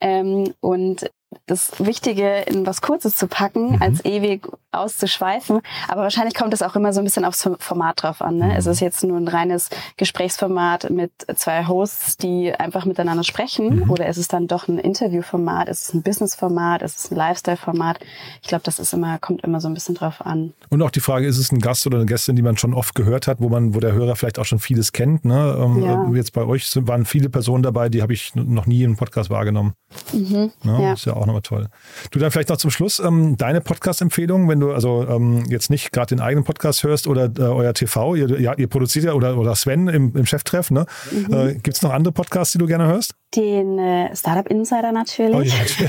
ähm, 0.00 0.54
und 0.60 1.10
das 1.46 1.72
Wichtige 1.78 2.40
in 2.46 2.66
was 2.66 2.80
Kurzes 2.80 3.14
zu 3.14 3.28
packen, 3.28 3.72
mhm. 3.72 3.82
als 3.82 4.04
ewig 4.04 4.48
auszuschweifen. 4.72 5.60
Aber 5.88 6.02
wahrscheinlich 6.02 6.34
kommt 6.34 6.54
es 6.54 6.62
auch 6.62 6.76
immer 6.76 6.92
so 6.92 7.00
ein 7.00 7.04
bisschen 7.04 7.24
aufs 7.24 7.48
Format 7.58 8.02
drauf 8.02 8.22
an. 8.22 8.36
Ne? 8.36 8.46
Mhm. 8.46 8.50
Es 8.52 8.66
ist 8.66 8.80
jetzt 8.80 9.02
nur 9.04 9.16
ein 9.16 9.28
reines 9.28 9.68
Gesprächsformat 9.96 10.90
mit 10.90 11.12
zwei 11.36 11.66
Hosts, 11.66 12.16
die 12.16 12.52
einfach 12.52 12.84
miteinander 12.84 13.24
sprechen. 13.24 13.80
Mhm. 13.84 13.90
Oder 13.90 14.08
ist 14.08 14.16
es 14.16 14.28
dann 14.28 14.46
doch 14.46 14.68
ein 14.68 14.78
Interviewformat? 14.78 15.68
Ist 15.68 15.88
es 15.88 15.94
ein 15.94 16.02
Businessformat? 16.02 16.82
Ist 16.82 16.98
es 16.98 17.10
ein 17.10 17.16
Lifestyle-Format? 17.16 18.00
Ich 18.42 18.48
glaube, 18.48 18.62
das 18.64 18.78
ist 18.78 18.92
immer, 18.92 19.18
kommt 19.18 19.42
immer 19.42 19.60
so 19.60 19.68
ein 19.68 19.74
bisschen 19.74 19.94
drauf 19.94 20.24
an. 20.24 20.52
Und 20.68 20.82
auch 20.82 20.90
die 20.90 21.00
Frage, 21.00 21.26
ist 21.26 21.38
es 21.38 21.52
ein 21.52 21.58
Gast 21.58 21.86
oder 21.86 21.98
eine 21.98 22.06
Gästin, 22.06 22.36
die 22.36 22.42
man 22.42 22.56
schon 22.56 22.74
oft 22.74 22.94
gehört 22.94 23.26
hat, 23.26 23.40
wo 23.40 23.48
man, 23.48 23.74
wo 23.74 23.80
der 23.80 23.92
Hörer 23.92 24.16
vielleicht 24.16 24.38
auch 24.38 24.44
schon 24.44 24.58
vieles 24.58 24.92
kennt? 24.92 25.24
Ne? 25.24 25.56
Ähm, 25.60 25.82
ja. 25.82 26.08
Jetzt 26.12 26.32
bei 26.32 26.44
euch 26.44 26.70
waren 26.86 27.04
viele 27.04 27.28
Personen 27.28 27.62
dabei, 27.62 27.88
die 27.88 28.02
habe 28.02 28.12
ich 28.12 28.34
noch 28.34 28.66
nie 28.66 28.82
im 28.82 28.96
Podcast 28.96 29.30
wahrgenommen. 29.30 29.74
Mhm. 30.12 30.52
Ja, 30.64 30.80
ja. 30.80 30.92
Ist 30.92 31.06
ja 31.06 31.19
auch 31.20 31.26
nochmal 31.26 31.42
toll. 31.42 31.68
Du 32.10 32.18
dann 32.18 32.30
vielleicht 32.30 32.48
noch 32.48 32.56
zum 32.56 32.70
Schluss 32.70 32.98
ähm, 32.98 33.36
deine 33.36 33.60
Podcast-Empfehlung, 33.60 34.48
wenn 34.48 34.60
du 34.60 34.72
also 34.72 35.06
ähm, 35.08 35.44
jetzt 35.48 35.70
nicht 35.70 35.92
gerade 35.92 36.14
den 36.14 36.20
eigenen 36.20 36.44
Podcast 36.44 36.82
hörst 36.82 37.06
oder 37.06 37.30
äh, 37.38 37.42
euer 37.42 37.74
TV, 37.74 38.14
ihr, 38.14 38.40
ja, 38.40 38.54
ihr 38.54 38.68
produziert 38.68 39.04
ja 39.04 39.12
oder, 39.12 39.36
oder 39.36 39.54
Sven 39.54 39.88
im, 39.88 40.16
im 40.16 40.26
Cheftreff, 40.26 40.70
ne? 40.70 40.86
Mhm. 41.10 41.32
Äh, 41.32 41.54
Gibt 41.54 41.76
es 41.76 41.82
noch 41.82 41.92
andere 41.92 42.12
Podcasts, 42.12 42.52
die 42.52 42.58
du 42.58 42.66
gerne 42.66 42.86
hörst? 42.86 43.14
Den 43.34 43.78
äh, 43.78 44.14
Startup 44.16 44.46
Insider 44.48 44.90
natürlich. 44.92 45.36
Oh, 45.36 45.40
ja. 45.40 45.88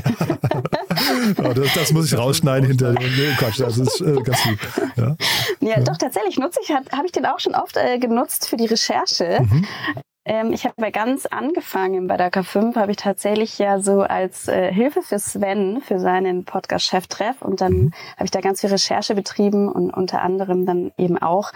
oh, 1.50 1.54
das, 1.54 1.74
das, 1.74 1.92
muss 1.92 2.12
ich 2.12 2.18
rausschneiden 2.18 2.68
hinter 2.68 2.94
dem. 2.94 3.10
Nee, 3.16 3.34
Quatsch, 3.38 3.60
das 3.60 3.78
ist 3.78 4.02
äh, 4.02 4.22
ganz 4.22 4.46
lieb. 4.46 4.60
Ja, 4.96 5.16
ja, 5.60 5.70
ja. 5.70 5.80
doch, 5.80 5.98
tatsächlich 5.98 6.38
nutze 6.38 6.60
ich, 6.64 6.72
habe 6.72 6.86
hab 6.92 7.04
ich 7.06 7.12
den 7.12 7.26
auch 7.26 7.40
schon 7.40 7.56
oft 7.56 7.78
äh, 7.78 7.98
genutzt 7.98 8.48
für 8.48 8.58
die 8.58 8.68
Recherche. 8.68 9.40
Mhm. 9.42 9.66
Ähm, 10.24 10.54
ich 10.54 10.66
habe 10.66 10.76
ja 10.80 10.92
ganz 10.92 11.26
angefangen 11.26 12.08
bei 12.08 12.16
der 12.16 12.32
K5, 12.32 12.76
habe 12.76 12.92
ich 12.92 12.98
tatsächlich 12.98 13.58
ja 13.58 13.80
so 13.80 14.02
als 14.02 14.48
äh, 14.48 14.72
Hilfe 14.72 15.02
für 15.02 15.18
Sven, 15.18 15.82
für 15.82 16.00
seinen 16.00 16.46
Podcast 16.46 16.86
Cheftreff 16.86 17.42
und 17.42 17.62
dann 17.62 17.74
mhm. 17.74 17.94
habe 18.16 18.26
ich 18.26 18.32
da 18.32 18.42
ganz 18.42 18.62
viel 18.62 18.70
Recherche 18.70 19.16
betrieben 19.16 19.68
und 19.68 19.92
unter 19.92 20.22
anderem 20.22 20.66
dann 20.66 20.92
eben 20.98 21.18
auch, 21.18 21.52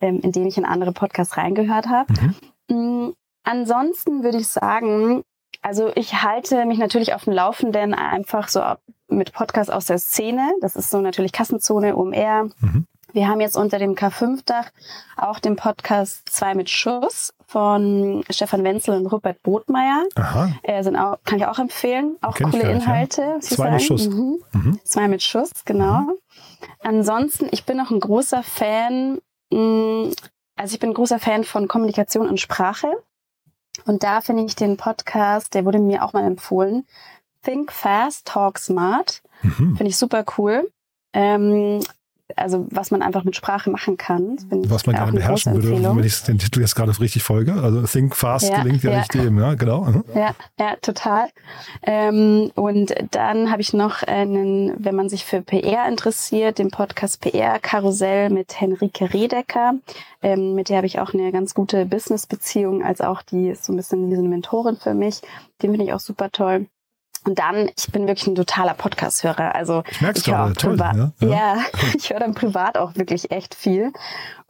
ähm, 0.00 0.20
indem 0.20 0.46
ich 0.46 0.56
in 0.56 0.64
andere 0.64 0.92
Podcasts 0.92 1.36
reingehört 1.36 1.88
habe. 1.88 2.12
Mhm. 2.12 2.34
Mhm. 2.76 3.14
Ansonsten 3.42 4.22
würde 4.22 4.38
ich 4.38 4.48
sagen, 4.48 5.22
also 5.60 5.90
ich 5.96 6.22
halte 6.22 6.66
mich 6.66 6.78
natürlich 6.78 7.14
auf 7.14 7.24
dem 7.24 7.32
Laufenden 7.32 7.94
einfach 7.94 8.48
so 8.48 8.62
mit 9.08 9.32
Podcasts 9.32 9.70
aus 9.70 9.86
der 9.86 9.98
Szene. 9.98 10.52
Das 10.60 10.76
ist 10.76 10.90
so 10.90 11.00
natürlich 11.00 11.32
Kassenzone, 11.32 11.96
OMR. 11.96 12.50
Mhm. 12.60 12.86
Wir 13.14 13.28
haben 13.28 13.40
jetzt 13.40 13.56
unter 13.56 13.78
dem 13.78 13.94
K5-Dach 13.94 14.72
auch 15.16 15.38
den 15.38 15.54
Podcast 15.54 16.28
2 16.30 16.56
mit 16.56 16.68
Schuss 16.68 17.32
von 17.46 18.24
Stefan 18.28 18.64
Wenzel 18.64 18.96
und 18.96 19.06
Rupert 19.06 19.40
Botmeier. 19.44 20.04
Aha. 20.16 20.50
Äh, 20.64 20.82
sind 20.82 20.96
auch, 20.96 21.18
kann 21.24 21.38
ich 21.38 21.46
auch 21.46 21.60
empfehlen. 21.60 22.16
Auch 22.22 22.34
Kenn 22.34 22.50
coole 22.50 22.68
Inhalte. 22.68 23.22
Ja. 23.22 23.40
Zwei 23.40 23.70
mit 23.70 23.82
Schuss. 23.82 24.08
Mhm. 24.08 24.42
Mhm. 24.52 24.80
Zwei 24.82 25.06
mit 25.06 25.22
Schuss, 25.22 25.52
genau. 25.64 26.00
Mhm. 26.00 26.12
Ansonsten, 26.82 27.46
ich 27.52 27.64
bin 27.64 27.80
auch 27.80 27.92
ein 27.92 28.00
großer 28.00 28.42
Fan, 28.42 29.20
mh, 29.52 29.60
mm, 29.60 30.12
also 30.56 30.74
ich 30.74 30.80
bin 30.80 30.90
ein 30.90 30.94
großer 30.94 31.20
Fan 31.20 31.44
von 31.44 31.68
Kommunikation 31.68 32.28
und 32.28 32.40
Sprache. 32.40 32.88
Und 33.86 34.02
da 34.02 34.22
finde 34.22 34.44
ich 34.44 34.56
den 34.56 34.76
Podcast, 34.76 35.54
der 35.54 35.64
wurde 35.64 35.78
mir 35.78 36.04
auch 36.04 36.14
mal 36.14 36.24
empfohlen, 36.24 36.84
Think 37.44 37.70
Fast, 37.70 38.26
Talk 38.26 38.58
Smart. 38.58 39.22
Mhm. 39.42 39.76
Finde 39.76 39.86
ich 39.86 39.96
super 39.96 40.24
cool. 40.36 40.68
Ähm, 41.12 41.78
also 42.36 42.66
was 42.70 42.90
man 42.90 43.02
einfach 43.02 43.24
mit 43.24 43.36
Sprache 43.36 43.70
machen 43.70 43.96
kann. 43.96 44.38
Was 44.68 44.86
man 44.86 44.96
gerne 44.96 45.12
beherrschen 45.12 45.54
würde, 45.54 45.70
wenn 45.70 46.04
ich 46.04 46.22
den 46.22 46.38
Titel 46.38 46.60
jetzt 46.60 46.74
gerade 46.74 46.98
richtig 46.98 47.22
folge. 47.22 47.54
Also 47.54 47.82
Think 47.82 48.16
Fast 48.16 48.48
ja, 48.48 48.62
gelingt 48.62 48.82
ja, 48.82 48.92
ja. 48.92 48.98
nicht 48.98 49.14
dem, 49.14 49.38
ja, 49.38 49.54
genau. 49.54 49.82
Mhm. 49.82 50.04
Ja, 50.14 50.34
ja, 50.58 50.76
total. 50.80 51.28
Ähm, 51.82 52.50
und 52.54 52.94
dann 53.10 53.50
habe 53.50 53.62
ich 53.62 53.72
noch 53.72 54.02
einen, 54.02 54.72
wenn 54.78 54.94
man 54.94 55.08
sich 55.08 55.24
für 55.24 55.42
PR 55.42 55.86
interessiert, 55.88 56.58
den 56.58 56.70
Podcast 56.70 57.20
PR 57.20 57.58
Karussell 57.58 58.30
mit 58.30 58.58
Henrike 58.60 59.12
Redecker. 59.12 59.74
Ähm, 60.22 60.54
mit 60.54 60.70
der 60.70 60.78
habe 60.78 60.86
ich 60.86 61.00
auch 61.00 61.12
eine 61.12 61.30
ganz 61.32 61.54
gute 61.54 61.84
Business-Beziehung, 61.84 62.82
als 62.82 63.00
auch 63.00 63.22
die 63.22 63.48
ist 63.48 63.64
so 63.64 63.72
ein 63.72 63.76
bisschen 63.76 64.10
wie 64.10 64.14
so 64.14 64.20
eine 64.20 64.30
Mentorin 64.30 64.76
für 64.76 64.94
mich. 64.94 65.20
Den 65.62 65.70
finde 65.70 65.84
ich 65.84 65.92
auch 65.92 66.00
super 66.00 66.30
toll. 66.30 66.66
Und 67.26 67.38
dann, 67.38 67.70
ich 67.76 67.90
bin 67.90 68.06
wirklich 68.06 68.26
ein 68.26 68.34
totaler 68.34 68.74
Podcast-Hörer. 68.74 69.54
Also 69.54 69.82
ich, 69.90 70.02
ich 70.02 70.26
höre 70.26 70.52
toll, 70.54 70.76
ja, 70.78 70.92
ja. 70.92 71.12
ja 71.28 71.56
ich 71.96 72.10
höre 72.10 72.20
dann 72.20 72.34
privat 72.34 72.76
auch 72.76 72.96
wirklich 72.96 73.30
echt 73.30 73.54
viel. 73.54 73.92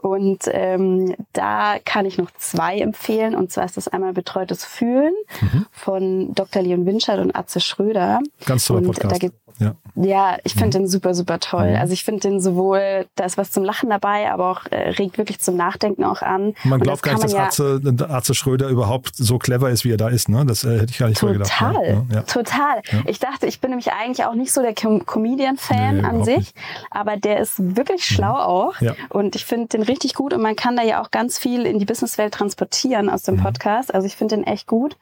Und 0.05 0.43
ähm, 0.53 1.15
da 1.33 1.77
kann 1.83 2.05
ich 2.05 2.19
noch 2.19 2.31
zwei 2.37 2.79
empfehlen. 2.79 3.35
Und 3.35 3.51
zwar 3.51 3.65
ist 3.65 3.79
das 3.79 3.89
einmal 3.89 4.13
Betreutes 4.13 4.63
Fühlen 4.63 5.15
mhm. 5.41 5.65
von 5.73 6.35
Dr. 6.35 6.61
Leon 6.61 6.85
Winscheid 6.85 7.19
und 7.21 7.35
Atze 7.35 7.59
Schröder. 7.59 8.21
Ganz 8.45 8.67
toller 8.67 8.81
und 8.81 8.87
Podcast. 8.89 9.15
Da 9.15 9.17
gibt, 9.17 9.35
ja. 9.61 9.75
ja, 9.95 10.37
ich 10.45 10.53
finde 10.53 10.79
mhm. 10.79 10.83
den 10.83 10.89
super, 10.89 11.15
super 11.15 11.41
toll. 11.41 11.71
Mhm. 11.71 11.77
Also 11.77 11.95
ich 11.95 12.05
finde 12.05 12.21
den 12.21 12.39
sowohl, 12.39 13.07
da 13.15 13.25
ist 13.25 13.39
was 13.39 13.51
zum 13.51 13.65
Lachen 13.65 13.89
dabei, 13.89 14.31
aber 14.31 14.51
auch 14.51 14.67
äh, 14.71 14.91
regt 14.91 15.17
wirklich 15.17 15.41
zum 15.41 15.57
Nachdenken 15.57 16.05
auch 16.05 16.21
an. 16.21 16.55
Man 16.65 16.81
glaubt 16.81 17.03
gar 17.03 17.13
nicht, 17.13 17.25
dass 17.25 17.33
ja 17.33 17.45
Atze, 17.45 17.81
Atze 18.07 18.35
Schröder 18.35 18.69
überhaupt 18.69 19.17
so 19.17 19.39
clever 19.39 19.71
ist, 19.71 19.87
wie 19.87 19.93
er 19.93 19.97
da 19.97 20.09
ist. 20.09 20.29
Ne? 20.29 20.45
Das 20.45 20.65
äh, 20.65 20.81
hätte 20.81 20.91
ich 20.91 20.99
gar 20.99 21.09
nicht 21.09 21.19
total, 21.19 21.35
so 21.35 21.39
gedacht. 21.39 22.13
Ja. 22.13 22.23
Total. 22.23 22.83
Ich 23.07 23.21
dachte, 23.21 23.47
ich 23.47 23.63
bin 23.63 23.71
nämlich 23.71 23.91
eigentlich 23.93 24.27
auch 24.27 24.35
nicht 24.35 24.53
so 24.53 24.61
der 24.61 24.75
Com 24.75 25.07
Comedian-Fan 25.07 25.97
nee, 25.97 26.03
an 26.03 26.25
sich, 26.25 26.37
nicht. 26.37 26.57
aber 26.91 27.17
der 27.17 27.41
ist 27.41 27.55
wirklich 27.59 28.11
mhm. 28.11 28.15
schlau 28.15 28.35
auch. 28.35 28.75
Und 29.09 29.35
ich 29.35 29.47
finde 29.47 29.69
den 29.69 29.83
richtig 29.83 29.94
gut 30.15 30.33
und 30.33 30.43
man 30.43 30.57
kann 30.57 30.77
da 30.77 30.83
ja 30.83 31.03
auch 31.03 31.11
ganz 31.11 31.39
viel 31.39 31.67
in 31.67 31.79
die 31.79 31.85
Businesswelt 31.85 32.35
transportieren 32.35 33.09
aus 33.09 33.23
dem 33.23 33.37
mhm. 33.37 33.43
Podcast. 33.43 33.95
Also 33.95 34.07
ich 34.07 34.17
finde 34.17 34.37
den 34.37 34.45
echt 34.45 34.67
gut. 34.67 34.97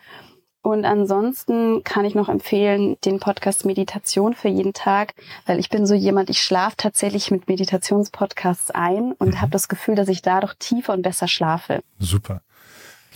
Und 0.64 0.84
ansonsten 0.84 1.82
kann 1.82 2.04
ich 2.04 2.14
noch 2.14 2.28
empfehlen, 2.28 2.96
den 3.04 3.18
Podcast 3.18 3.64
Meditation 3.64 4.32
für 4.32 4.46
jeden 4.46 4.72
Tag, 4.72 5.14
weil 5.44 5.58
ich 5.58 5.70
bin 5.70 5.86
so 5.86 5.94
jemand, 5.94 6.30
ich 6.30 6.40
schlafe 6.40 6.76
tatsächlich 6.76 7.32
mit 7.32 7.48
Meditationspodcasts 7.48 8.70
ein 8.70 9.12
und 9.12 9.30
mhm. 9.30 9.40
habe 9.40 9.50
das 9.50 9.66
Gefühl, 9.66 9.96
dass 9.96 10.08
ich 10.08 10.22
dadurch 10.22 10.54
tiefer 10.54 10.92
und 10.92 11.02
besser 11.02 11.26
schlafe. 11.26 11.82
Super. 11.98 12.42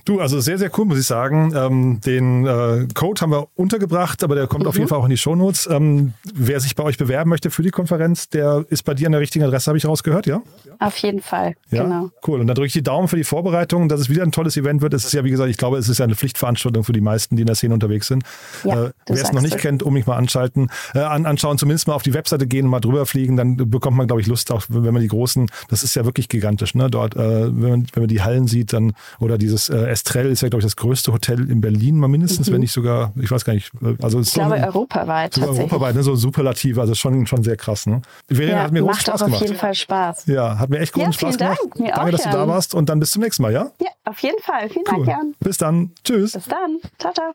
Du, 0.07 0.21
also 0.21 0.39
sehr, 0.39 0.57
sehr 0.57 0.71
cool, 0.79 0.85
muss 0.85 1.01
ich 1.01 1.07
sagen. 1.07 1.53
Ähm, 1.57 2.01
den 2.01 2.47
äh, 2.47 2.87
Code 2.95 3.21
haben 3.21 3.33
wir 3.33 3.49
untergebracht, 3.57 4.23
aber 4.23 4.37
der 4.37 4.47
kommt 4.47 4.63
mhm. 4.63 4.69
auf 4.69 4.77
jeden 4.77 4.87
Fall 4.87 4.99
auch 4.99 5.05
in 5.05 5.11
die 5.11 5.17
Shownotes. 5.17 5.69
Ähm, 5.69 6.13
wer 6.33 6.61
sich 6.61 6.77
bei 6.77 6.85
euch 6.85 6.97
bewerben 6.97 7.29
möchte 7.29 7.51
für 7.51 7.65
die 7.65 7.71
Konferenz, 7.71 8.29
der 8.29 8.65
ist 8.69 8.85
bei 8.85 8.95
dir 8.95 9.07
an 9.07 9.13
der 9.13 9.21
richtigen 9.21 9.45
Adresse, 9.45 9.67
habe 9.67 9.79
ich 9.79 9.85
rausgehört, 9.85 10.27
ja? 10.27 10.43
Auf 10.79 10.97
jeden 10.99 11.21
Fall, 11.21 11.57
ja? 11.71 11.83
genau. 11.83 12.11
Cool. 12.25 12.41
Und 12.41 12.47
dann 12.47 12.55
drücke 12.55 12.69
ich 12.69 12.73
die 12.73 12.85
Daumen 12.85 13.09
für 13.09 13.17
die 13.17 13.25
Vorbereitung, 13.25 13.89
dass 13.89 14.01
es 14.01 14.09
wieder 14.09 14.23
ein 14.23 14.31
tolles 14.31 14.57
Event 14.57 14.81
wird. 14.81 14.95
Es 14.95 15.07
ist 15.07 15.13
ja, 15.13 15.25
wie 15.25 15.31
gesagt, 15.31 15.51
ich 15.51 15.57
glaube, 15.57 15.77
es 15.77 15.89
ist 15.89 15.99
ja 15.99 16.05
eine 16.05 16.15
Pflichtveranstaltung 16.15 16.85
für 16.85 16.93
die 16.93 17.01
meisten, 17.01 17.35
die 17.35 17.43
in 17.43 17.47
der 17.47 17.57
Szene 17.57 17.75
unterwegs 17.75 18.07
sind. 18.07 18.23
Ja, 18.63 18.85
äh, 18.85 18.91
wer 19.09 19.23
es 19.23 19.33
noch 19.33 19.43
nicht 19.43 19.57
es. 19.57 19.61
kennt, 19.61 19.83
um 19.83 19.93
mich 19.93 20.07
mal 20.07 20.17
anschalten, 20.17 20.69
äh, 20.95 21.01
an, 21.01 21.27
anschauen, 21.27 21.59
zumindest 21.59 21.89
mal 21.89 21.95
auf 21.95 22.05
die 22.05 22.15
Webseite 22.15 22.47
gehen, 22.47 22.69
mal 22.69 22.79
drüber 22.79 23.07
fliegen, 23.07 23.37
dann 23.37 23.57
bekommt 23.57 23.97
man, 23.97 24.07
glaube 24.07 24.21
ich, 24.21 24.29
Lust, 24.29 24.53
auch 24.53 24.63
wenn 24.69 24.95
man 24.95 25.03
die 25.03 25.09
großen, 25.09 25.51
das 25.69 25.83
ist 25.83 25.97
ja 25.97 26.05
wirklich 26.05 26.29
gigantisch, 26.29 26.77
ne? 26.77 26.91
Dort, 26.91 27.17
äh, 27.17 27.19
wenn, 27.19 27.71
man, 27.71 27.87
wenn 27.93 28.03
man 28.05 28.09
die 28.09 28.23
Hallen 28.23 28.47
sieht, 28.47 28.73
dann, 28.73 28.93
oder 29.19 29.37
dieses 29.37 29.69
äh, 29.69 29.96
Estrell 29.97 30.31
ist 30.31 30.43
ja, 30.43 30.49
glaube 30.51 30.61
ich, 30.61 30.67
das 30.67 30.77
größte 30.77 31.11
Hotel 31.11 31.51
in 31.51 31.63
Berlin 31.63 31.99
mal 31.99 32.09
mindestens, 32.09 32.49
mhm. 32.49 32.55
wenn 32.55 32.61
nicht 32.61 32.73
sogar, 32.73 33.13
ich 33.17 33.31
weiß 33.31 33.47
gar 33.47 33.55
nicht. 33.55 33.73
Also 34.03 34.21
ich 34.21 34.33
glaube 34.33 34.59
so 34.59 34.67
europaweit. 34.67 35.33
Sogar 35.33 35.51
europaweit, 35.51 35.95
ne, 35.95 36.03
so 36.03 36.15
superlativ, 36.15 36.79
also 36.79 36.95
schon, 36.95 37.27
schon 37.27 37.43
sehr 37.43 37.57
krass. 37.57 37.87
Ne? 37.87 38.03
Verena, 38.29 38.53
ja, 38.53 38.63
hat 38.65 38.73
mir 38.73 38.83
großen 38.83 39.01
Spaß 39.01 39.25
gemacht. 39.25 39.43
auf 39.43 39.49
jeden 39.49 39.59
Fall 39.59 39.75
Spaß. 39.75 40.27
Ja, 40.27 40.59
hat 40.59 40.69
mir 40.69 40.81
echt 40.81 40.93
großen 40.93 41.13
ja, 41.13 41.13
Spaß 41.13 41.37
Dank. 41.39 41.59
gemacht. 41.59 41.79
Mir 41.79 41.93
Danke, 41.95 42.13
dass 42.13 42.25
Jan. 42.25 42.33
du 42.33 42.39
da 42.39 42.49
warst 42.49 42.75
und 42.75 42.89
dann 42.91 43.01
bis 43.01 43.11
zum 43.13 43.23
nächsten 43.23 43.43
Mal, 43.43 43.53
ja? 43.53 43.71
Ja, 43.81 43.89
auf 44.05 44.19
jeden 44.19 44.43
Fall. 44.43 44.69
Vielen 44.69 44.85
cool. 44.93 45.07
Dank, 45.07 45.09
Jan. 45.09 45.35
Bis 45.41 45.57
dann. 45.57 45.93
Tschüss. 46.05 46.33
Bis 46.33 46.45
dann. 46.45 46.79
Ciao, 46.99 47.15
ciao. 47.15 47.33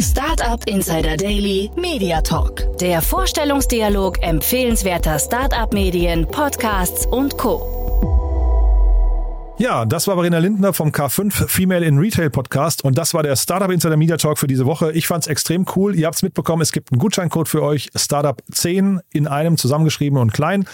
Startup 0.00 0.64
Insider 0.66 1.16
Daily 1.16 1.70
Media 1.76 2.20
Talk. 2.22 2.78
Der 2.78 3.02
Vorstellungsdialog 3.02 4.22
empfehlenswerter 4.22 5.18
Startup-Medien, 5.18 6.26
Podcasts 6.28 7.06
und 7.06 7.36
Co. 7.36 7.89
Ja, 9.60 9.84
das 9.84 10.06
war 10.06 10.14
Verena 10.14 10.38
Lindner 10.38 10.72
vom 10.72 10.88
K5 10.88 11.46
Female 11.46 11.84
in 11.84 11.98
Retail 11.98 12.30
Podcast 12.30 12.82
und 12.82 12.96
das 12.96 13.12
war 13.12 13.22
der 13.22 13.36
Startup 13.36 13.70
Insider 13.70 13.98
Media 13.98 14.16
Talk 14.16 14.38
für 14.38 14.46
diese 14.46 14.64
Woche. 14.64 14.90
Ich 14.92 15.06
fand's 15.06 15.26
extrem 15.26 15.66
cool. 15.76 15.94
Ihr 15.94 16.06
habt's 16.06 16.22
mitbekommen, 16.22 16.62
es 16.62 16.72
gibt 16.72 16.90
einen 16.90 16.98
Gutscheincode 16.98 17.46
für 17.46 17.62
euch, 17.62 17.90
Startup 17.94 18.42
10 18.50 19.00
in 19.12 19.26
einem 19.26 19.58
zusammengeschrieben 19.58 20.18
und 20.18 20.32
klein. 20.32 20.64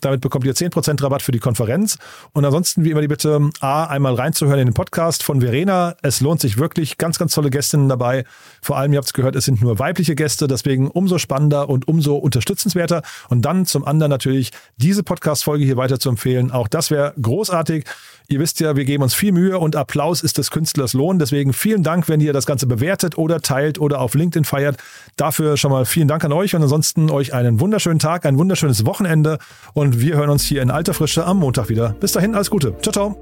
Damit 0.00 0.20
bekommt 0.20 0.44
ihr 0.44 0.54
10% 0.54 1.02
Rabatt 1.02 1.22
für 1.22 1.32
die 1.32 1.38
Konferenz. 1.38 1.98
Und 2.32 2.44
ansonsten 2.44 2.84
wie 2.84 2.90
immer 2.90 3.00
die 3.00 3.08
Bitte, 3.08 3.50
A, 3.60 3.84
einmal 3.84 4.14
reinzuhören 4.14 4.60
in 4.60 4.66
den 4.66 4.74
Podcast 4.74 5.22
von 5.22 5.40
Verena. 5.40 5.96
Es 6.02 6.20
lohnt 6.20 6.40
sich 6.40 6.58
wirklich. 6.58 6.98
Ganz, 6.98 7.18
ganz 7.18 7.34
tolle 7.34 7.50
Gästinnen 7.50 7.88
dabei. 7.88 8.24
Vor 8.62 8.76
allem, 8.76 8.92
ihr 8.92 8.98
habt 8.98 9.06
es 9.06 9.12
gehört, 9.12 9.36
es 9.36 9.44
sind 9.44 9.60
nur 9.60 9.78
weibliche 9.78 10.14
Gäste. 10.14 10.46
Deswegen 10.46 10.88
umso 10.88 11.18
spannender 11.18 11.68
und 11.68 11.88
umso 11.88 12.16
unterstützenswerter. 12.16 13.02
Und 13.28 13.42
dann 13.42 13.66
zum 13.66 13.84
anderen 13.84 14.10
natürlich 14.10 14.52
diese 14.76 15.02
Podcast-Folge 15.02 15.64
hier 15.64 15.76
weiter 15.76 15.98
zu 15.98 16.08
empfehlen. 16.08 16.50
Auch 16.50 16.68
das 16.68 16.90
wäre 16.90 17.14
großartig. 17.20 17.84
Ihr 18.28 18.40
wisst 18.40 18.58
ja, 18.58 18.74
wir 18.74 18.84
geben 18.84 19.04
uns 19.04 19.14
viel 19.14 19.30
Mühe 19.30 19.56
und 19.56 19.76
Applaus 19.76 20.20
ist 20.20 20.38
des 20.38 20.50
Künstlers 20.50 20.94
Lohn. 20.94 21.20
Deswegen 21.20 21.52
vielen 21.52 21.84
Dank, 21.84 22.08
wenn 22.08 22.20
ihr 22.20 22.32
das 22.32 22.44
Ganze 22.44 22.66
bewertet 22.66 23.16
oder 23.16 23.40
teilt 23.40 23.78
oder 23.78 24.00
auf 24.00 24.14
LinkedIn 24.14 24.44
feiert. 24.44 24.78
Dafür 25.14 25.56
schon 25.56 25.70
mal 25.70 25.84
vielen 25.84 26.08
Dank 26.08 26.24
an 26.24 26.32
euch 26.32 26.56
und 26.56 26.62
ansonsten 26.62 27.08
euch 27.10 27.34
einen 27.34 27.60
wunderschönen 27.60 28.00
Tag, 28.00 28.26
ein 28.26 28.36
wunderschönes 28.36 28.84
Wochenende 28.84 29.38
und 29.86 30.00
wir 30.00 30.16
hören 30.16 30.30
uns 30.30 30.44
hier 30.44 30.62
in 30.62 30.70
alter 30.70 30.94
Frische 30.94 31.24
am 31.24 31.38
Montag 31.38 31.68
wieder. 31.68 31.90
Bis 32.00 32.12
dahin, 32.12 32.34
alles 32.34 32.50
Gute. 32.50 32.74
Ciao, 32.82 32.92
ciao. 32.92 33.16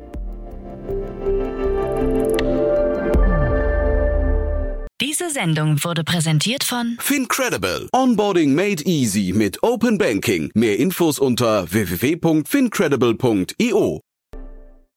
Diese 5.01 5.31
Sendung 5.31 5.83
wurde 5.85 6.05
präsentiert 6.05 6.63
von 6.65 6.97
Fincredible. 6.99 7.89
Onboarding 7.93 8.55
made 8.55 8.83
easy 8.85 9.33
mit 9.35 9.63
Open 9.63 9.97
Banking. 9.99 10.51
Mehr 10.55 10.79
Infos 10.79 11.19
unter 11.19 11.71
www.fincredible.io. 11.71 14.01